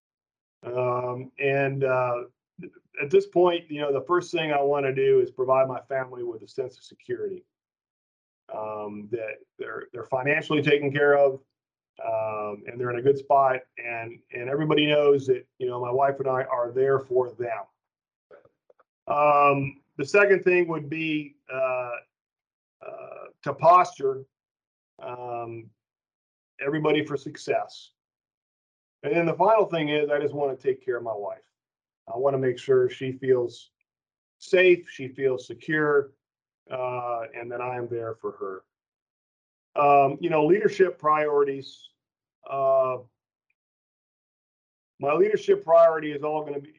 [0.65, 2.23] Um, and, uh,
[3.01, 5.79] at this point, you know, the first thing I want to do is provide my
[5.81, 7.43] family with a sense of security.
[8.55, 11.41] Um, that they're, they're financially taken care of,
[12.03, 13.59] um, and they're in a good spot.
[13.77, 17.65] And and everybody knows that you know my wife and I are there for them.
[19.07, 21.91] Um, the second thing would be uh,
[22.87, 24.25] uh, to posture
[25.01, 25.69] um,
[26.65, 27.91] everybody for success.
[29.03, 31.39] And then the final thing is I just want to take care of my wife.
[32.13, 33.71] I want to make sure she feels
[34.39, 36.11] safe, she feels secure,
[36.71, 38.63] uh, and that I am there for her.
[39.81, 41.89] Um, you know, leadership priorities.
[42.49, 42.97] Uh,
[44.99, 46.73] my leadership priority is all going to be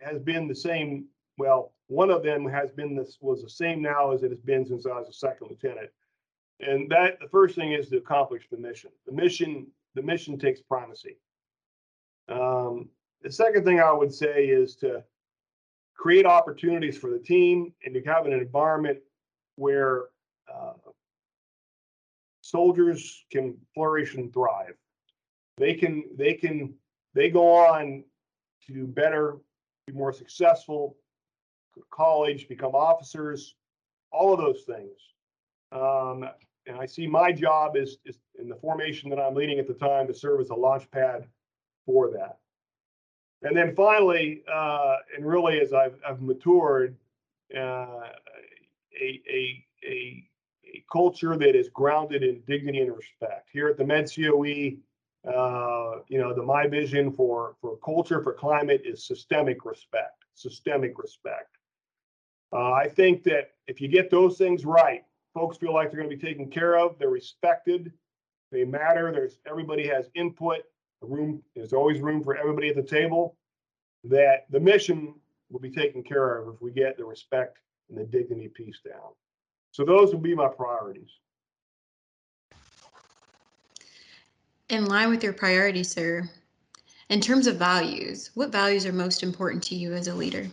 [0.00, 1.06] has been the same.
[1.36, 4.64] Well, one of them has been this was the same now as it has been
[4.64, 5.90] since I was a second lieutenant.
[6.60, 8.92] And that the first thing is to accomplish the mission.
[9.06, 11.16] The mission, the mission takes primacy.
[12.28, 12.90] Um,
[13.22, 15.02] the second thing I would say is to
[15.96, 19.00] create opportunities for the team and to have an environment
[19.56, 20.04] where
[20.48, 20.74] uh,
[22.40, 24.76] soldiers can flourish and thrive.
[25.58, 26.74] They can they can
[27.14, 28.04] they go on
[28.68, 29.38] to better,
[29.88, 30.96] be more successful,
[31.90, 33.54] college, become officers,
[34.12, 34.98] all of those things.
[35.72, 36.28] Um,
[36.66, 39.74] and I see my job is, is in the formation that I'm leading at the
[39.74, 41.26] time to serve as a launch pad
[41.86, 42.38] for that.
[43.42, 46.96] And then finally, uh, and really as I've, I've matured,
[47.56, 48.10] uh,
[49.00, 50.30] a, a, a
[50.74, 53.48] a culture that is grounded in dignity and respect.
[53.52, 54.76] Here at the Med COE,
[55.28, 60.24] uh, you know, the my vision for for culture for climate is systemic respect.
[60.34, 61.56] Systemic respect.
[62.52, 66.10] Uh, I think that if you get those things right, folks feel like they're going
[66.10, 66.98] to be taken care of.
[66.98, 67.92] They're respected.
[68.50, 69.12] They matter.
[69.12, 70.58] There's everybody has input.
[71.00, 73.36] The room there's always room for everybody at the table.
[74.04, 75.14] That the mission
[75.50, 77.58] will be taken care of if we get the respect
[77.88, 79.12] and the dignity piece down.
[79.72, 81.10] So those will be my priorities.
[84.68, 86.28] In line with your priorities, sir,
[87.08, 90.46] in terms of values, what values are most important to you as a leader?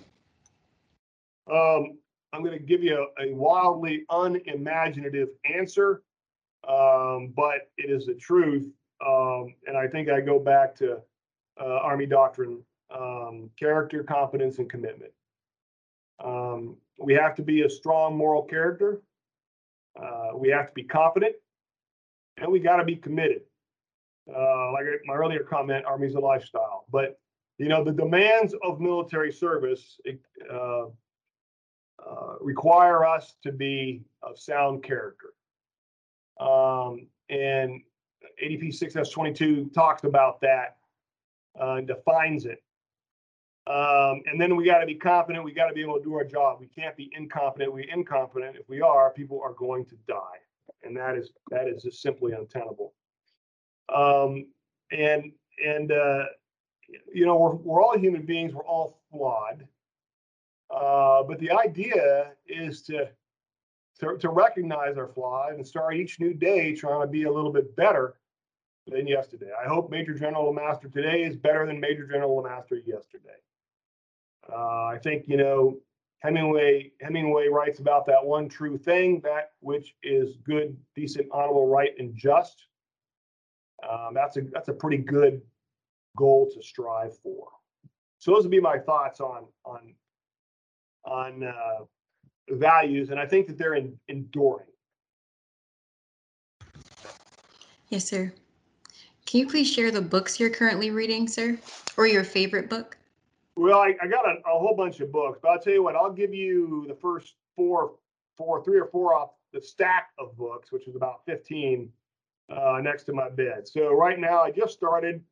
[1.52, 1.98] Um,
[2.34, 6.04] I'm going to give you a, a wildly unimaginative answer,
[6.68, 8.68] um, but it is the truth.
[9.06, 11.00] Um, and I think I go back to
[11.60, 15.12] uh, Army doctrine um, character, competence, and commitment.
[16.24, 19.02] Um, we have to be a strong moral character.
[20.00, 21.36] Uh, we have to be confident,
[22.38, 23.42] and we got to be committed.
[24.30, 26.86] Uh, like my earlier comment, Army's a lifestyle.
[26.92, 27.20] But
[27.58, 30.00] you know, the demands of military service
[30.52, 30.86] uh,
[32.10, 35.34] uh, require us to be of sound character.
[36.40, 37.82] Um, and
[38.44, 40.78] ADP 6S22 talks about that
[41.60, 42.64] uh, defines it.
[43.68, 45.44] Um, and then we got to be confident.
[45.44, 46.60] We got to be able to do our job.
[46.62, 47.74] We can't be incompetent.
[47.74, 48.56] We're incompetent.
[48.56, 50.38] If we are, people are going to die,
[50.84, 52.94] and that is that is just simply untenable.
[53.94, 54.48] Um,
[54.92, 55.34] and
[55.66, 56.26] and uh,
[57.14, 58.54] you know we're we're all human beings.
[58.54, 59.68] We're all flawed.
[60.70, 63.10] Uh, but the idea is to,
[64.00, 67.52] to to recognize our flaws and start each new day trying to be a little
[67.52, 68.16] bit better
[68.86, 69.52] than yesterday.
[69.60, 73.40] I hope Major General LeMaster today is better than Major General LeMaster yesterday.
[74.52, 75.78] Uh, I think you know
[76.20, 76.92] Hemingway.
[77.02, 82.16] Hemingway writes about that one true thing, that which is good, decent, honorable, right, and
[82.16, 82.66] just.
[83.88, 85.42] Um, that's a that's a pretty good
[86.18, 87.48] goal to strive for.
[88.18, 89.94] So those would be my thoughts on on
[91.08, 91.86] on uh,
[92.50, 94.68] values, and I think that they're in, enduring.
[97.90, 98.32] Yes, sir.
[99.26, 101.58] Can you please share the books you're currently reading, sir,
[101.98, 102.98] or your favorite book?
[103.56, 105.96] Well, I, I got a, a, whole bunch of books, but I'll tell you what,
[105.96, 107.94] I'll give you the first four,
[108.38, 111.92] four, three or four off the stack of books, which is about 15
[112.50, 113.68] uh, next to my bed.
[113.68, 115.24] So right now, I just started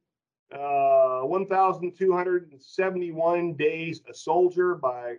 [0.51, 5.15] uh, 1,271 Days a Soldier by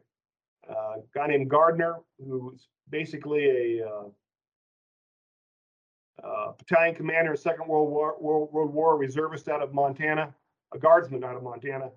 [0.70, 4.04] uh, a guy named Gardner, who's basically a uh,
[6.26, 10.34] uh, battalion commander in Second World War, World, World War reservist out of Montana,
[10.74, 11.90] a guardsman out of Montana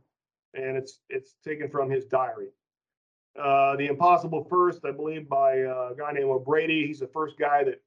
[0.54, 2.50] and it's it's taken from his diary.
[3.40, 6.88] Uh, the Impossible First, I believe, by uh, a guy named O'Brady.
[6.88, 7.82] He's the first guy that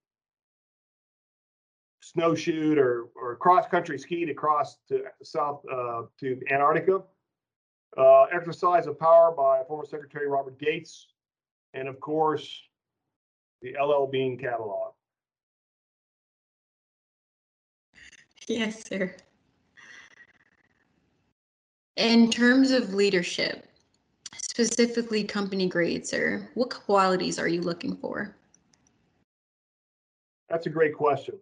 [2.00, 7.02] snowshoed or, or cross-country skied across to south, uh, to Antarctica.
[7.96, 11.08] Uh, exercise of power by former Secretary Robert Gates,
[11.74, 12.62] and of course,
[13.60, 14.92] the LL Bean catalog.
[18.48, 19.14] Yes, sir.
[21.96, 23.68] In terms of leadership,
[24.34, 28.34] specifically company grade, sir, what qualities are you looking for?
[30.48, 31.34] That's a great question.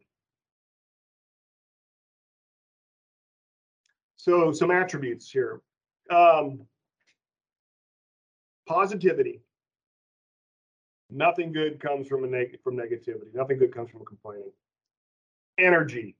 [4.17, 5.63] So some attributes here.
[6.11, 6.67] Um,
[8.67, 9.43] positivity.
[11.09, 13.35] Nothing good comes from a neg- from negativity.
[13.35, 14.53] Nothing good comes from complaining.
[15.59, 16.17] Energy.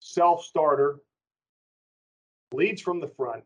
[0.00, 0.98] Self-starter.
[2.52, 3.44] Leads from the front.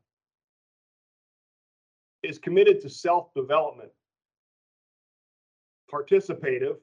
[2.23, 3.91] Is committed to self-development.
[5.93, 6.77] Participative.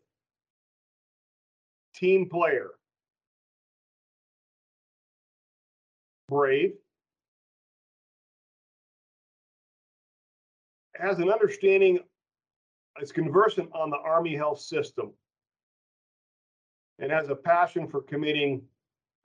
[1.95, 2.71] Team player.
[6.29, 6.73] Brave.
[11.03, 11.99] Has an understanding,
[13.01, 15.11] is conversant on the Army health system,
[16.99, 18.61] and has a passion for committing,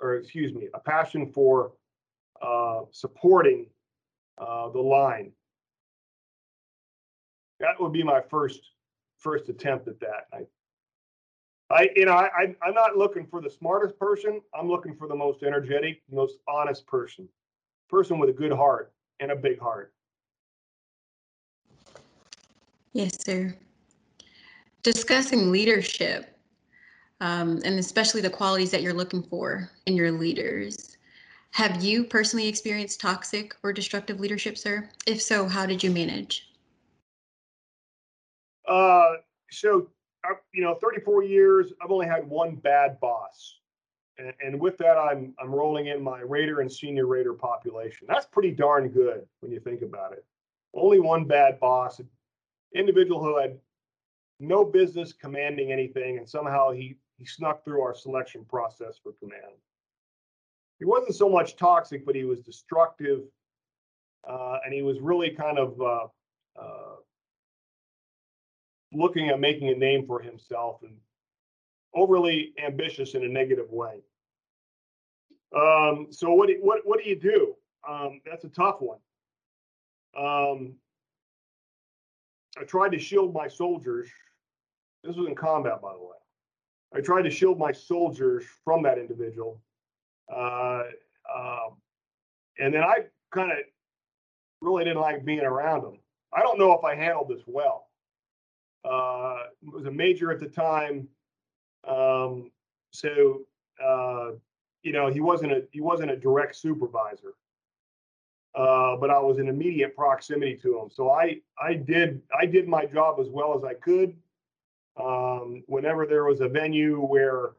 [0.01, 1.73] or excuse me, a passion for
[2.43, 3.67] uh, supporting
[4.39, 5.33] uh, the line.
[7.61, 8.61] That would be my first
[9.19, 10.27] first attempt at that.
[10.33, 10.47] I,
[11.71, 14.41] I you know, I, I'm not looking for the smartest person.
[14.55, 17.29] I'm looking for the most energetic, most honest person,
[17.89, 19.93] person with a good heart and a big heart.
[22.93, 23.55] Yes, sir.
[24.83, 26.39] Discussing leadership,
[27.21, 30.97] um, and especially the qualities that you're looking for in your leaders.
[31.51, 34.89] Have you personally experienced toxic or destructive leadership, sir?
[35.07, 36.49] If so, how did you manage?
[38.67, 39.15] Uh,
[39.51, 39.89] so,
[40.53, 43.59] you know, 34 years, I've only had one bad boss.
[44.19, 48.07] And, and with that, I'm I'm rolling in my rater and senior rater population.
[48.09, 50.25] That's pretty darn good when you think about it.
[50.75, 52.01] Only one bad boss
[52.75, 53.59] individual who had
[54.41, 59.57] no business commanding anything, and somehow he he snuck through our selection process for command.
[60.79, 63.23] He wasn't so much toxic, but he was destructive,
[64.29, 66.07] uh, and he was really kind of uh,
[66.61, 66.97] uh,
[68.93, 70.97] looking at making a name for himself and
[71.95, 74.03] overly ambitious in a negative way.
[75.57, 77.57] Um, so what what what do you do?
[77.89, 78.99] Um, that's a tough one.
[80.17, 80.75] Um,
[82.57, 84.09] I tried to shield my soldiers.
[85.05, 86.17] This was in combat, by the way.
[86.95, 89.61] I tried to shield my soldiers from that individual.
[90.33, 90.85] Uh,
[91.35, 91.77] um,
[92.59, 93.59] and then I kind of
[94.61, 95.99] really didn't like being around them.
[96.33, 97.89] I don't know if I handled this well.
[98.85, 101.09] Uh, was a major at the time,
[101.87, 102.51] um,
[102.91, 103.43] so
[103.85, 104.31] uh,
[104.83, 107.35] you know he wasn't a he wasn't a direct supervisor
[108.59, 110.91] uh, but I was in immediate proximity to him.
[110.91, 114.17] So I I did I did my job as well as I could.
[115.01, 117.53] Um, whenever there was a venue where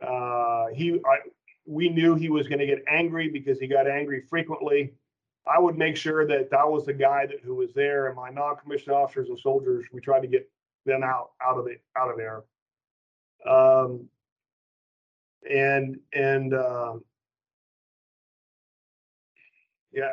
[0.00, 1.18] uh, he I,
[1.66, 4.94] we knew he was going to get angry because he got angry frequently.
[5.44, 8.30] I would make sure that that was the guy that who was there, and my
[8.30, 9.84] non-commissioned officers and soldiers.
[9.92, 10.48] We tried to get
[10.86, 12.44] them out out of it out of there.
[13.44, 14.08] Um,
[15.50, 16.94] and and uh,
[19.92, 20.10] yeah,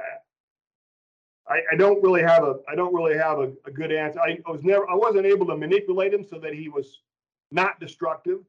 [1.51, 4.21] I, I don't really have a I don't really have a, a good answer.
[4.21, 7.01] I, I was never I wasn't able to manipulate him so that he was
[7.51, 8.39] not destructive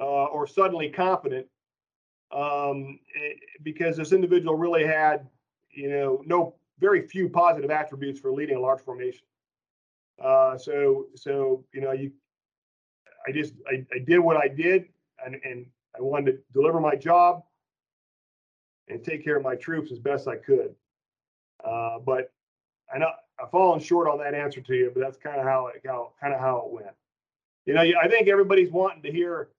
[0.00, 1.46] uh, or suddenly confident
[2.32, 5.28] um, eh, because this individual really had
[5.70, 9.24] you know no very few positive attributes for leading a large formation.
[10.22, 12.10] Uh, so so you know you
[13.28, 14.86] I just I, I did what I did
[15.24, 17.42] and and I wanted to deliver my job
[18.88, 20.74] and take care of my troops as best I could.
[21.64, 22.32] Uh, but
[22.92, 23.10] I know
[23.42, 26.12] I've fallen short on that answer to you, but that's kind of how it how
[26.20, 26.94] kind of how it went.
[27.64, 29.50] You know, I think everybody's wanting to hear,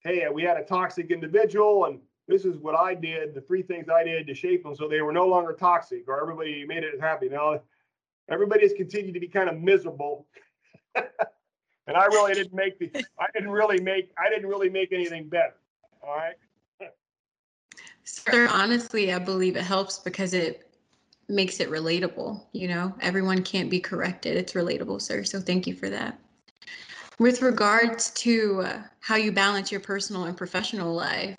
[0.00, 3.34] "Hey, we had a toxic individual, and this is what I did.
[3.34, 6.20] The three things I did to shape them so they were no longer toxic, or
[6.20, 7.60] everybody made it happy." Now,
[8.28, 10.26] everybody has continued to be kind of miserable,
[10.94, 12.90] and I really didn't make the.
[13.18, 14.10] I didn't really make.
[14.18, 15.56] I didn't really make anything better.
[16.02, 16.36] All right.
[18.04, 20.69] Sir, honestly, I believe it helps because it
[21.30, 22.42] makes it relatable.
[22.52, 24.36] You know, everyone can't be corrected.
[24.36, 25.24] It's relatable, sir.
[25.24, 26.18] So thank you for that.
[27.18, 31.38] With regards to uh, how you balance your personal and professional life,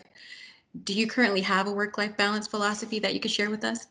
[0.83, 3.87] do you currently have a work-life balance philosophy that you could share with us?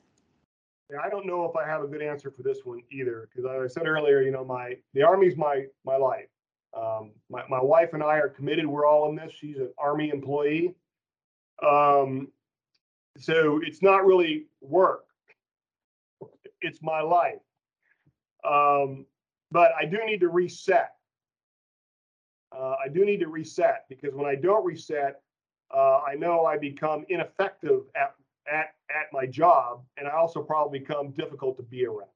[0.90, 3.44] Yeah, I don't know if I have a good answer for this one either, because
[3.44, 6.28] I said earlier, you know, my the army's my my life,
[6.76, 8.66] Um, my, my wife and I are committed.
[8.66, 9.32] We're all in this.
[9.32, 10.74] She's an Army employee.
[11.62, 12.28] Um,
[13.18, 15.04] so it's not really work.
[16.62, 17.40] It's my life.
[18.44, 19.06] Um,
[19.50, 20.92] but I do need to reset.
[22.56, 25.22] Uh, I do need to reset because when I don't reset,
[25.74, 28.14] uh, I know I become ineffective at,
[28.50, 32.08] at, at my job and I also probably become difficult to be around.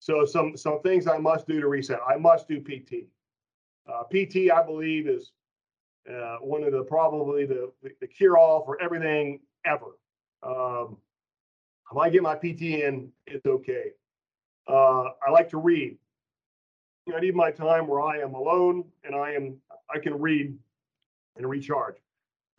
[0.00, 2.00] So some, some things I must do to reset.
[2.06, 3.06] I must do PT.
[3.90, 5.32] Uh, PT, I believe, is
[6.08, 9.98] uh, one of the probably the, the cure all for everything ever.
[10.42, 10.98] Um,
[11.96, 13.92] I get my PT in, it's okay.
[14.68, 15.96] Uh, I like to read.
[17.14, 19.56] I need my time where I am alone and I am
[19.92, 20.54] I can read
[21.36, 21.96] and recharge.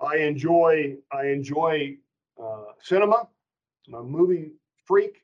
[0.01, 1.97] I enjoy I enjoy
[2.41, 3.27] uh, cinema.
[3.87, 4.53] I'm a movie
[4.85, 5.23] freak,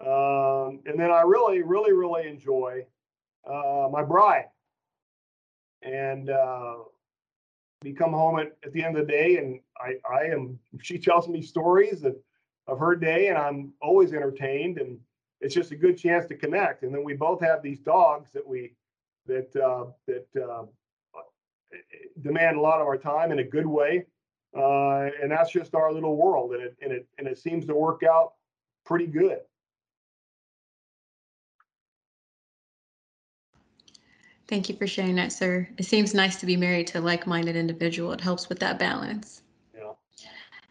[0.00, 2.84] um, and then I really really really enjoy
[3.48, 4.46] uh, my bride.
[5.82, 6.76] And uh,
[7.82, 10.98] we come home at, at the end of the day, and I I am she
[10.98, 12.20] tells me stories that
[12.66, 14.98] of her day, and I'm always entertained and
[15.44, 16.82] it's just a good chance to connect.
[16.82, 18.72] And then we both have these dogs that we
[19.26, 20.64] that uh, that uh,
[22.22, 24.06] demand a lot of our time in a good way,
[24.56, 26.54] uh, and that's just our little world.
[26.54, 28.32] And it and it and it seems to work out
[28.86, 29.40] pretty good.
[34.46, 35.68] Thank you for sharing that, sir.
[35.78, 38.12] It seems nice to be married to a like-minded individual.
[38.12, 39.43] It helps with that balance.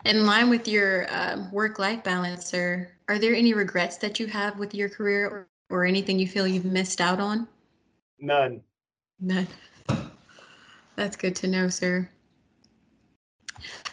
[0.05, 4.59] In line with your um, work-life balance, sir, are there any regrets that you have
[4.59, 7.47] with your career or, or anything you feel you've missed out on?
[8.19, 8.61] None.
[9.21, 9.47] None.
[10.97, 12.09] That's good to know, sir.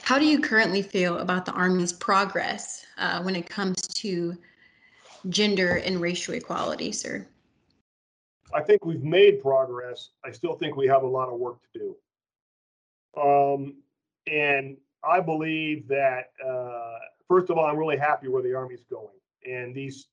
[0.03, 4.37] How do you currently feel about the Army's progress uh, when it comes to
[5.29, 7.25] gender and racial equality, sir?
[8.53, 10.11] I think we've made progress.
[10.25, 13.21] I still think we have a lot of work to do.
[13.21, 13.77] Um,
[14.27, 16.99] and I believe that uh,
[17.29, 20.09] first of all, I'm really happy where the Army's going, and these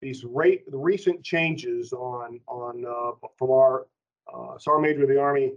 [0.00, 3.86] these rate the recent changes on on uh, from our
[4.32, 5.54] uh, Sergeant Major of the Army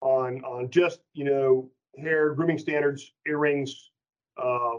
[0.00, 3.90] on on just you know hair grooming standards, earrings,
[4.36, 4.76] uh,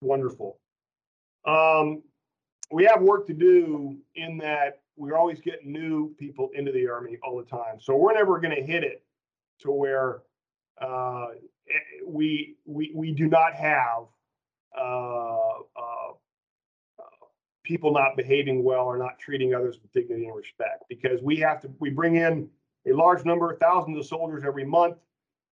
[0.00, 0.58] wonderful.
[1.44, 2.02] Um,
[2.70, 7.18] we have work to do in that we're always getting new people into the Army
[7.22, 9.02] all the time, so we're never going to hit it
[9.60, 10.20] to where
[10.80, 11.28] uh,
[12.06, 14.04] we we we do not have
[14.78, 15.36] uh,
[15.76, 16.12] uh,
[17.64, 21.60] people not behaving well or not treating others with dignity and respect because we have
[21.60, 22.48] to we bring in
[22.86, 24.96] a large number thousands of soldiers every month.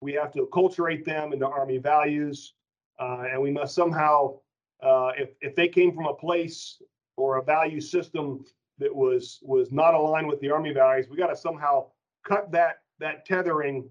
[0.01, 2.55] We have to acculturate them into army values
[2.99, 4.39] uh, and we must somehow
[4.83, 6.83] uh, if, if they came from a place
[7.17, 8.45] or a value system
[8.79, 11.87] that was was not aligned with the army values we got to somehow
[12.27, 13.91] cut that that tethering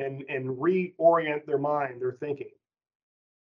[0.00, 2.50] and and reorient their mind their thinking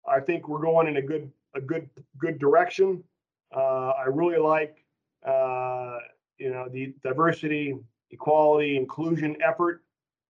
[0.07, 1.89] I think we're going in a good a good
[2.19, 3.03] good direction.
[3.55, 4.85] Uh, I really like
[5.27, 5.99] uh,
[6.39, 7.77] you know the diversity,
[8.11, 9.83] equality, inclusion effort,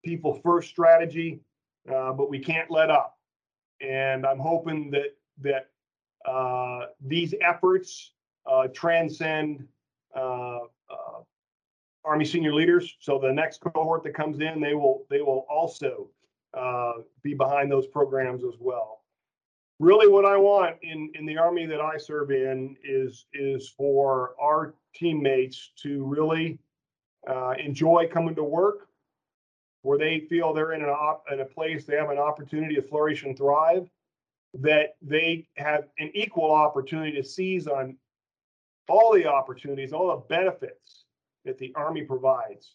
[0.05, 1.41] people first strategy,
[1.89, 3.19] uh, but we can't let up.
[3.81, 5.71] And I'm hoping that that
[6.29, 8.13] uh, these efforts
[8.51, 9.67] uh, transcend
[10.15, 10.59] uh,
[12.05, 12.97] Army senior leaders.
[13.01, 16.09] So the next cohort that comes in, they will they will also
[17.23, 19.05] be behind those programs as well
[19.79, 24.35] really what I want in, in the army that I serve in is is for
[24.41, 26.59] our teammates to really
[27.29, 28.89] uh, enjoy coming to work,
[29.83, 32.83] where they feel they're in an op- in a place they have an opportunity to
[32.83, 33.89] flourish and thrive,
[34.55, 37.97] that they have an equal opportunity to seize on
[38.89, 41.04] all the opportunities, all the benefits
[41.45, 42.75] that the army provides,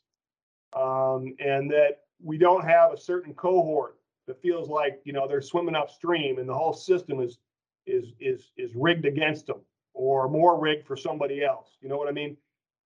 [0.74, 3.98] um, and that we don't have a certain cohort
[4.28, 7.40] that feels like you know they're swimming upstream and the whole system is
[7.88, 9.62] is is is rigged against them
[9.94, 11.78] or more rigged for somebody else.
[11.82, 12.38] You know what I mean?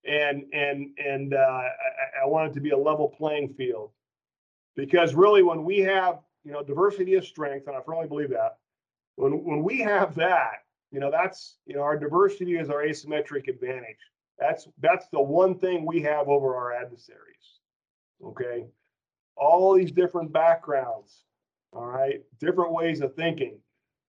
[0.05, 3.91] And and and uh, I, I want it to be a level playing field
[4.75, 8.57] because really when we have you know diversity is strength, and I firmly believe that
[9.15, 13.47] when when we have that, you know that's you know our diversity is our asymmetric
[13.47, 13.99] advantage.
[14.43, 17.61] That's that's the one thing we have over our adversaries.
[18.21, 18.65] Okay,
[19.37, 21.23] all these different backgrounds,
[21.71, 23.57] all right, different ways of thinking.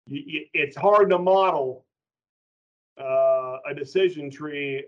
[0.07, 1.85] it's hard to model
[2.99, 4.83] uh, a decision tree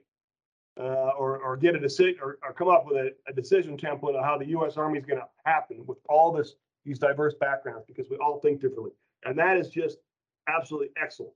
[0.78, 4.16] uh, or, or get a decision or, or, come up with a, a, decision template
[4.16, 4.78] of how the U.S.
[4.78, 8.60] Army is going to happen with all this these diverse backgrounds because we all think
[8.60, 8.92] differently,
[9.24, 10.00] and that is just
[10.50, 11.34] absolutely excellent.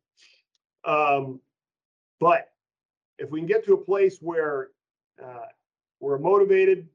[0.85, 1.39] Um,
[2.19, 2.52] but
[3.19, 4.69] if we can get to a place where
[5.23, 5.45] uh,
[5.99, 6.87] we're motivated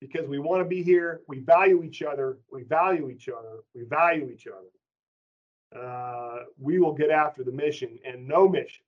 [0.00, 1.20] because we want to be here.
[1.28, 2.38] We value each other.
[2.50, 3.60] We value each other.
[3.74, 5.80] We value each other.
[5.80, 8.84] Uh, we will get after the mission, and no mission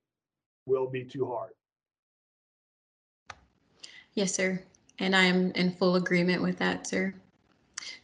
[0.65, 1.51] will be too hard.
[4.13, 4.61] Yes, sir.
[4.99, 7.13] And I am in full agreement with that, sir.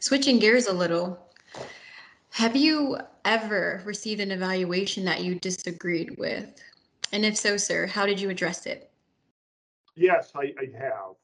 [0.00, 1.18] Switching gears a little,
[2.30, 6.62] have you ever received an evaluation that you disagreed with?
[7.14, 8.90] And if so, sir, how did you address it?
[9.94, 11.14] Yes, I, I have.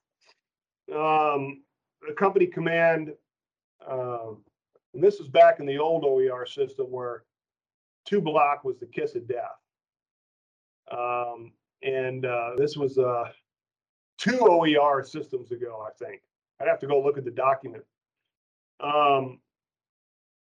[0.97, 1.63] Um,
[2.07, 3.13] the company command,
[3.91, 4.45] um,
[4.95, 7.25] and this is back in the old OER system where
[8.07, 9.59] two block was the kiss of death.
[10.93, 11.51] Um,
[11.83, 13.25] and uh, this was uh,
[14.17, 16.23] two OER systems ago, I think.
[16.61, 17.83] I'd have to go look at the document.
[18.79, 19.41] Um,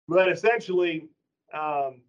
[0.09, 1.07] but essentially,
[1.53, 2.01] um,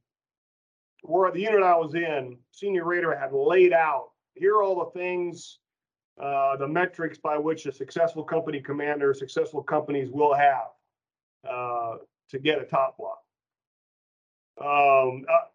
[1.02, 4.98] where the unit I was in, Senior Rater had laid out here are all the
[4.98, 5.58] things,
[6.20, 10.68] uh, the metrics by which a successful company commander, successful companies will have
[11.48, 11.96] uh,
[12.30, 13.18] to get a top block.
[14.60, 15.46] Um, uh,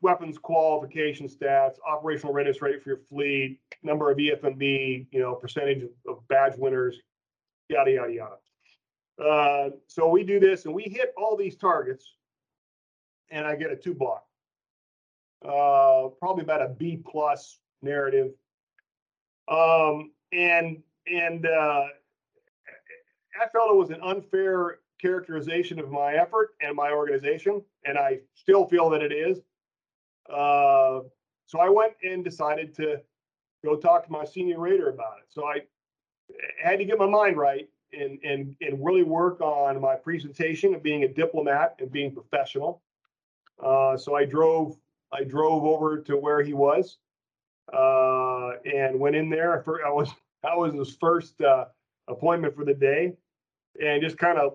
[0.00, 5.82] weapons qualification stats, operational readiness rate for your fleet, number of EFMB, you know, percentage
[5.82, 6.96] of, of badge winners,
[7.68, 8.36] yada, yada, yada.
[9.24, 12.14] Uh, so we do this and we hit all these targets
[13.30, 14.24] and I get a two block.
[15.44, 18.32] Uh, probably about a B plus narrative.
[19.48, 21.84] Um, and, and, uh,
[23.40, 28.18] I felt it was an unfair characterization of my effort and my organization, and I
[28.34, 29.38] still feel that it is.
[30.28, 31.00] Uh,
[31.46, 33.00] so I went and decided to
[33.64, 35.26] go talk to my senior rater about it.
[35.28, 35.62] So I
[36.62, 40.82] had to get my mind right and and and really work on my presentation of
[40.82, 42.82] being a diplomat and being professional.
[43.62, 44.76] Uh, so I drove
[45.12, 46.98] I drove over to where he was
[47.72, 49.64] uh, and went in there.
[49.86, 50.10] I was
[50.44, 51.66] I was his first uh,
[52.06, 53.14] appointment for the day,
[53.82, 54.54] and just kind of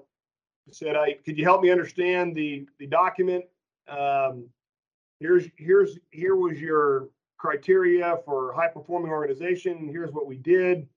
[0.71, 3.45] said, "I could you help me understand the the document?
[3.87, 4.45] Um,
[5.19, 9.89] here's here's here was your criteria for high performing organization.
[9.89, 10.87] Here's what we did.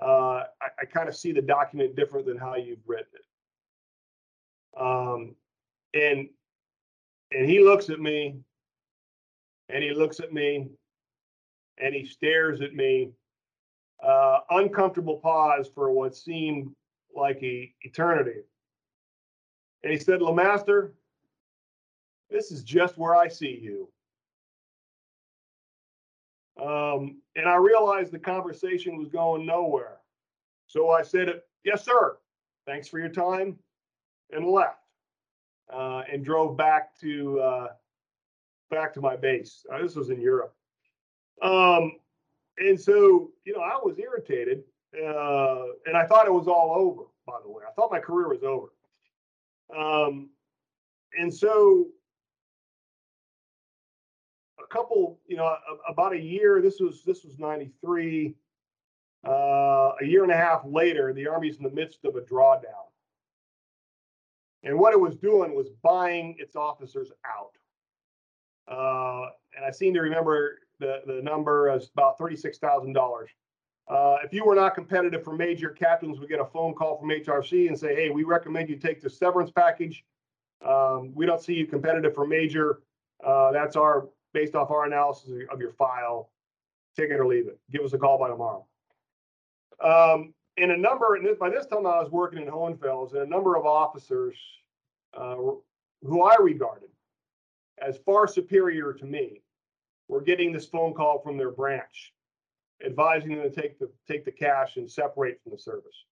[0.00, 4.80] Uh, I, I kind of see the document different than how you've written it.
[4.80, 5.34] Um,
[5.94, 6.28] and
[7.30, 8.36] and he looks at me,
[9.72, 10.68] and he looks at me,
[11.78, 13.12] and he stares at me.
[14.02, 16.74] Uh, uncomfortable pause for what seemed
[17.14, 18.40] like a eternity.
[19.84, 20.92] And he said, "LeMaster,
[22.30, 23.88] this is just where I see you.
[26.60, 29.98] Um, and I realized the conversation was going nowhere.
[30.66, 32.16] So I said, Yes, sir.
[32.66, 33.58] Thanks for your time,
[34.30, 34.78] and left.
[35.72, 37.68] Uh, and drove back to uh,
[38.72, 39.64] back to my base.
[39.72, 40.54] Uh, this was in Europe.
[41.42, 41.92] Um,
[42.58, 44.64] and so, you know, I was irritated,
[44.96, 47.02] uh, and I thought it was all over.
[47.26, 48.72] By the way, I thought my career was over.
[49.76, 50.30] Um,
[51.18, 51.88] and so
[54.58, 55.54] a couple, you know,
[55.88, 56.60] about a year.
[56.60, 58.34] This was this was '93.
[59.24, 62.90] Uh, a year and a half later, the Army's in the midst of a drawdown,
[64.64, 67.56] and what it was doing was buying its officers out.
[68.68, 73.30] Uh, and I seem to remember the the number as about thirty-six thousand dollars.
[73.88, 77.08] Uh, if you were not competitive for major, captains we get a phone call from
[77.08, 80.04] HRC and say, "Hey, we recommend you take the severance package.
[80.64, 82.82] Um, we don't see you competitive for major.
[83.24, 86.30] Uh, that's our based off our analysis of your file,
[86.96, 87.58] take it or leave it.
[87.70, 88.66] Give us a call by tomorrow.
[89.82, 93.22] Um, and a number, and this, by this time I was working in Hohenfels, and
[93.22, 94.36] a number of officers
[95.14, 95.36] uh,
[96.02, 96.88] who I regarded
[97.86, 99.42] as far superior to me
[100.08, 102.12] we were getting this phone call from their branch
[102.84, 106.04] advising them to take the take the cash and separate from the service.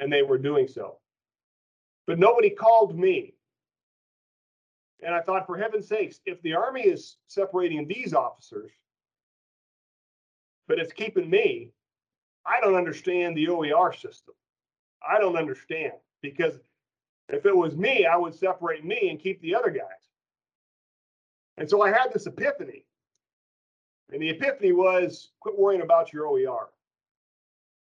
[0.00, 0.98] And they were doing so.
[2.06, 3.34] But nobody called me
[5.04, 8.70] and I thought, for heaven's sakes, if the Army is separating these officers,
[10.68, 11.72] but it's keeping me,
[12.46, 14.34] I don't understand the OER system.
[15.06, 16.54] I don't understand because
[17.28, 20.01] if it was me, I would separate me and keep the other guys.
[21.58, 22.84] And so I had this epiphany.
[24.12, 26.68] And the epiphany was quit worrying about your OER.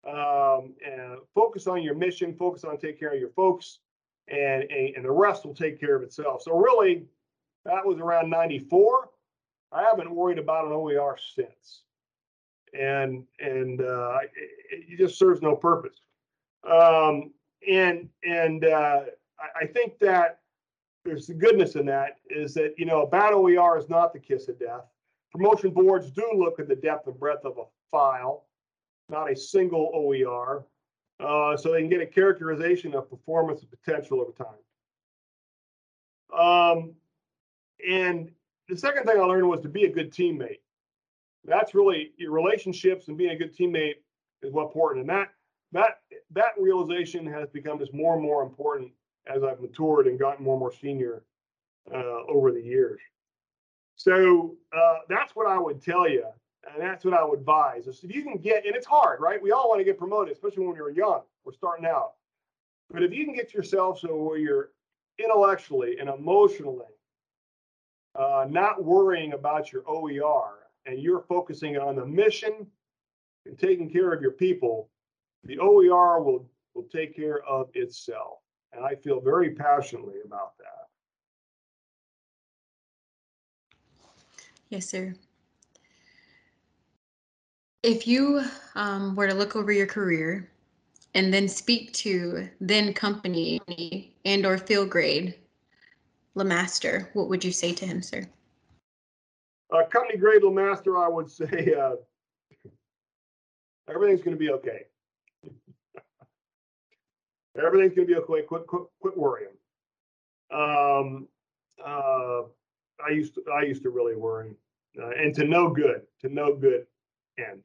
[0.06, 3.80] Um, and focus on your mission, focus on taking care of your folks,
[4.28, 6.42] and, and the rest will take care of itself.
[6.42, 7.04] So really,
[7.64, 9.10] that was around 94.
[9.72, 11.82] I haven't worried about an OER since.
[12.72, 14.18] And and uh,
[14.70, 15.96] it, it, just serves no purpose.
[16.68, 17.32] Um,
[17.68, 19.02] and and uh,
[19.38, 20.40] I, I think that
[21.06, 24.18] there's the goodness in that is that you know a bad OER is not the
[24.18, 24.82] kiss of death.
[25.32, 28.46] Promotion boards do look at the depth and breadth of a file,
[29.08, 30.66] not a single OER.
[31.20, 34.58] uh, so they can get a characterization of performance and potential over time.
[36.38, 36.94] Um,
[37.88, 38.30] and
[38.68, 40.60] the second thing I learned was to be a good teammate.
[41.44, 43.94] That's really your relationships and being a good teammate
[44.42, 45.02] is what important.
[45.02, 45.28] And that
[45.72, 46.00] that
[46.32, 48.92] that realization has become just more and more important
[49.26, 51.22] as I've matured and gotten more and more senior
[51.92, 53.00] uh, over the years.
[53.96, 56.26] So uh, that's what I would tell you,
[56.70, 57.86] and that's what I would advise.
[57.86, 59.42] Is if you can get, and it's hard, right?
[59.42, 61.22] We all want to get promoted, especially when you're young.
[61.44, 62.12] We're starting out.
[62.90, 64.70] But if you can get yourself so where you're
[65.18, 66.84] intellectually and emotionally
[68.14, 72.66] uh, not worrying about your OER and you're focusing on the mission
[73.44, 74.90] and taking care of your people,
[75.44, 78.38] the OER will will take care of itself.
[78.72, 80.88] And I feel very passionately about that.
[84.68, 85.14] Yes, sir.
[87.82, 88.42] If you
[88.74, 90.50] um, were to look over your career
[91.14, 93.60] and then speak to then company
[94.24, 95.34] and or field grade
[96.36, 98.26] LeMaster, what would you say to him, sir?
[99.72, 101.96] Uh, company grade LeMaster, I would say uh,
[103.88, 104.86] everything's going to be okay.
[107.58, 108.46] Everything's going to be okay.
[108.46, 109.52] Quit, quit, quit worrying.
[110.52, 111.28] Um,
[111.84, 112.42] uh,
[113.04, 114.54] I used to I used to really worry,
[115.00, 116.86] uh, and to no good, to no good
[117.38, 117.64] end.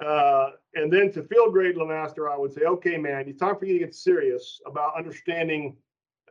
[0.00, 3.66] Uh, and then to field grade LeMaster, I would say, okay, man, it's time for
[3.66, 5.76] you to get serious about understanding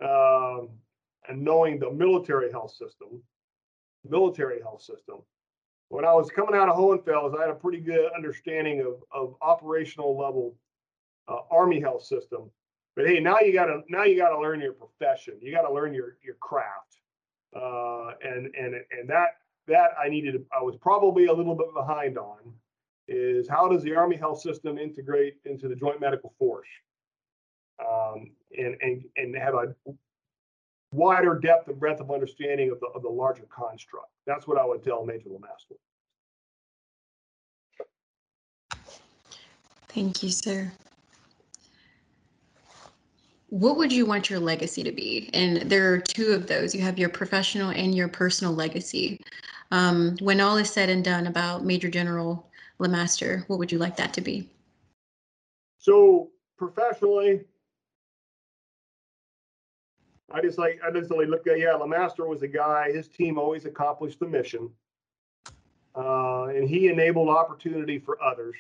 [0.02, 0.70] um,
[1.28, 3.22] and knowing the military health system,
[4.08, 5.18] military health system.
[5.90, 9.36] When I was coming out of Hohenfels, I had a pretty good understanding of, of
[9.42, 10.56] operational level
[11.28, 12.50] uh, Army health system.
[13.02, 15.34] But hey, now you gotta now you gotta learn your profession.
[15.42, 17.00] You gotta learn your your craft
[17.56, 19.38] uh, and and and that
[19.68, 20.46] that I needed.
[20.56, 22.38] I was probably a little bit behind on.
[23.08, 26.68] Is how does the Army Health System integrate into the Joint Medical Force,
[27.80, 29.74] um, and and and have a
[30.94, 34.12] wider depth and breadth of understanding of the of the larger construct.
[34.28, 35.78] That's what I would tell Major LeMaster.
[39.88, 40.72] Thank you, sir
[43.52, 45.30] what would you want your legacy to be?
[45.34, 46.74] And there are two of those.
[46.74, 49.20] You have your professional and your personal legacy.
[49.72, 52.50] Um, when all is said and done about Major General
[52.80, 54.50] LeMaster, what would you like that to be?
[55.80, 57.42] So professionally,
[60.32, 62.94] I just like I just like look at yeah, LeMaster was a guy.
[62.94, 64.70] His team always accomplished the mission,
[65.94, 68.56] uh, and he enabled opportunity for others,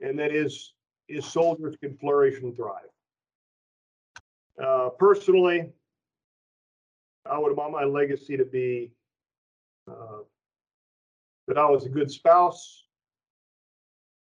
[0.00, 0.74] and that his
[1.08, 2.86] his soldiers could flourish and thrive.
[4.62, 5.70] Uh, personally,
[7.24, 8.90] I would want my legacy to be
[9.88, 10.22] uh,
[11.46, 12.84] that I was a good spouse,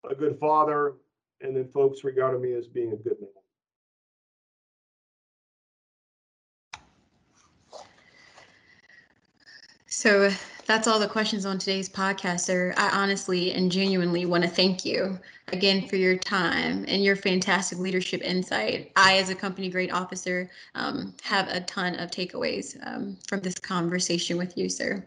[0.08, 0.94] a good father,
[1.40, 3.30] and then folks regarded me as being a good man.
[9.86, 10.30] So
[10.66, 12.74] that's all the questions on today's podcast, sir.
[12.76, 15.18] I honestly and genuinely want to thank you
[15.52, 18.90] again for your time and your fantastic leadership insight.
[18.96, 23.54] I, as a company grade officer, um, have a ton of takeaways um, from this
[23.54, 25.04] conversation with you, sir.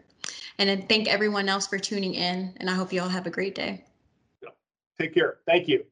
[0.58, 3.30] And I thank everyone else for tuning in, and I hope you all have a
[3.30, 3.84] great day.
[4.98, 5.38] Take care.
[5.46, 5.84] Thank you.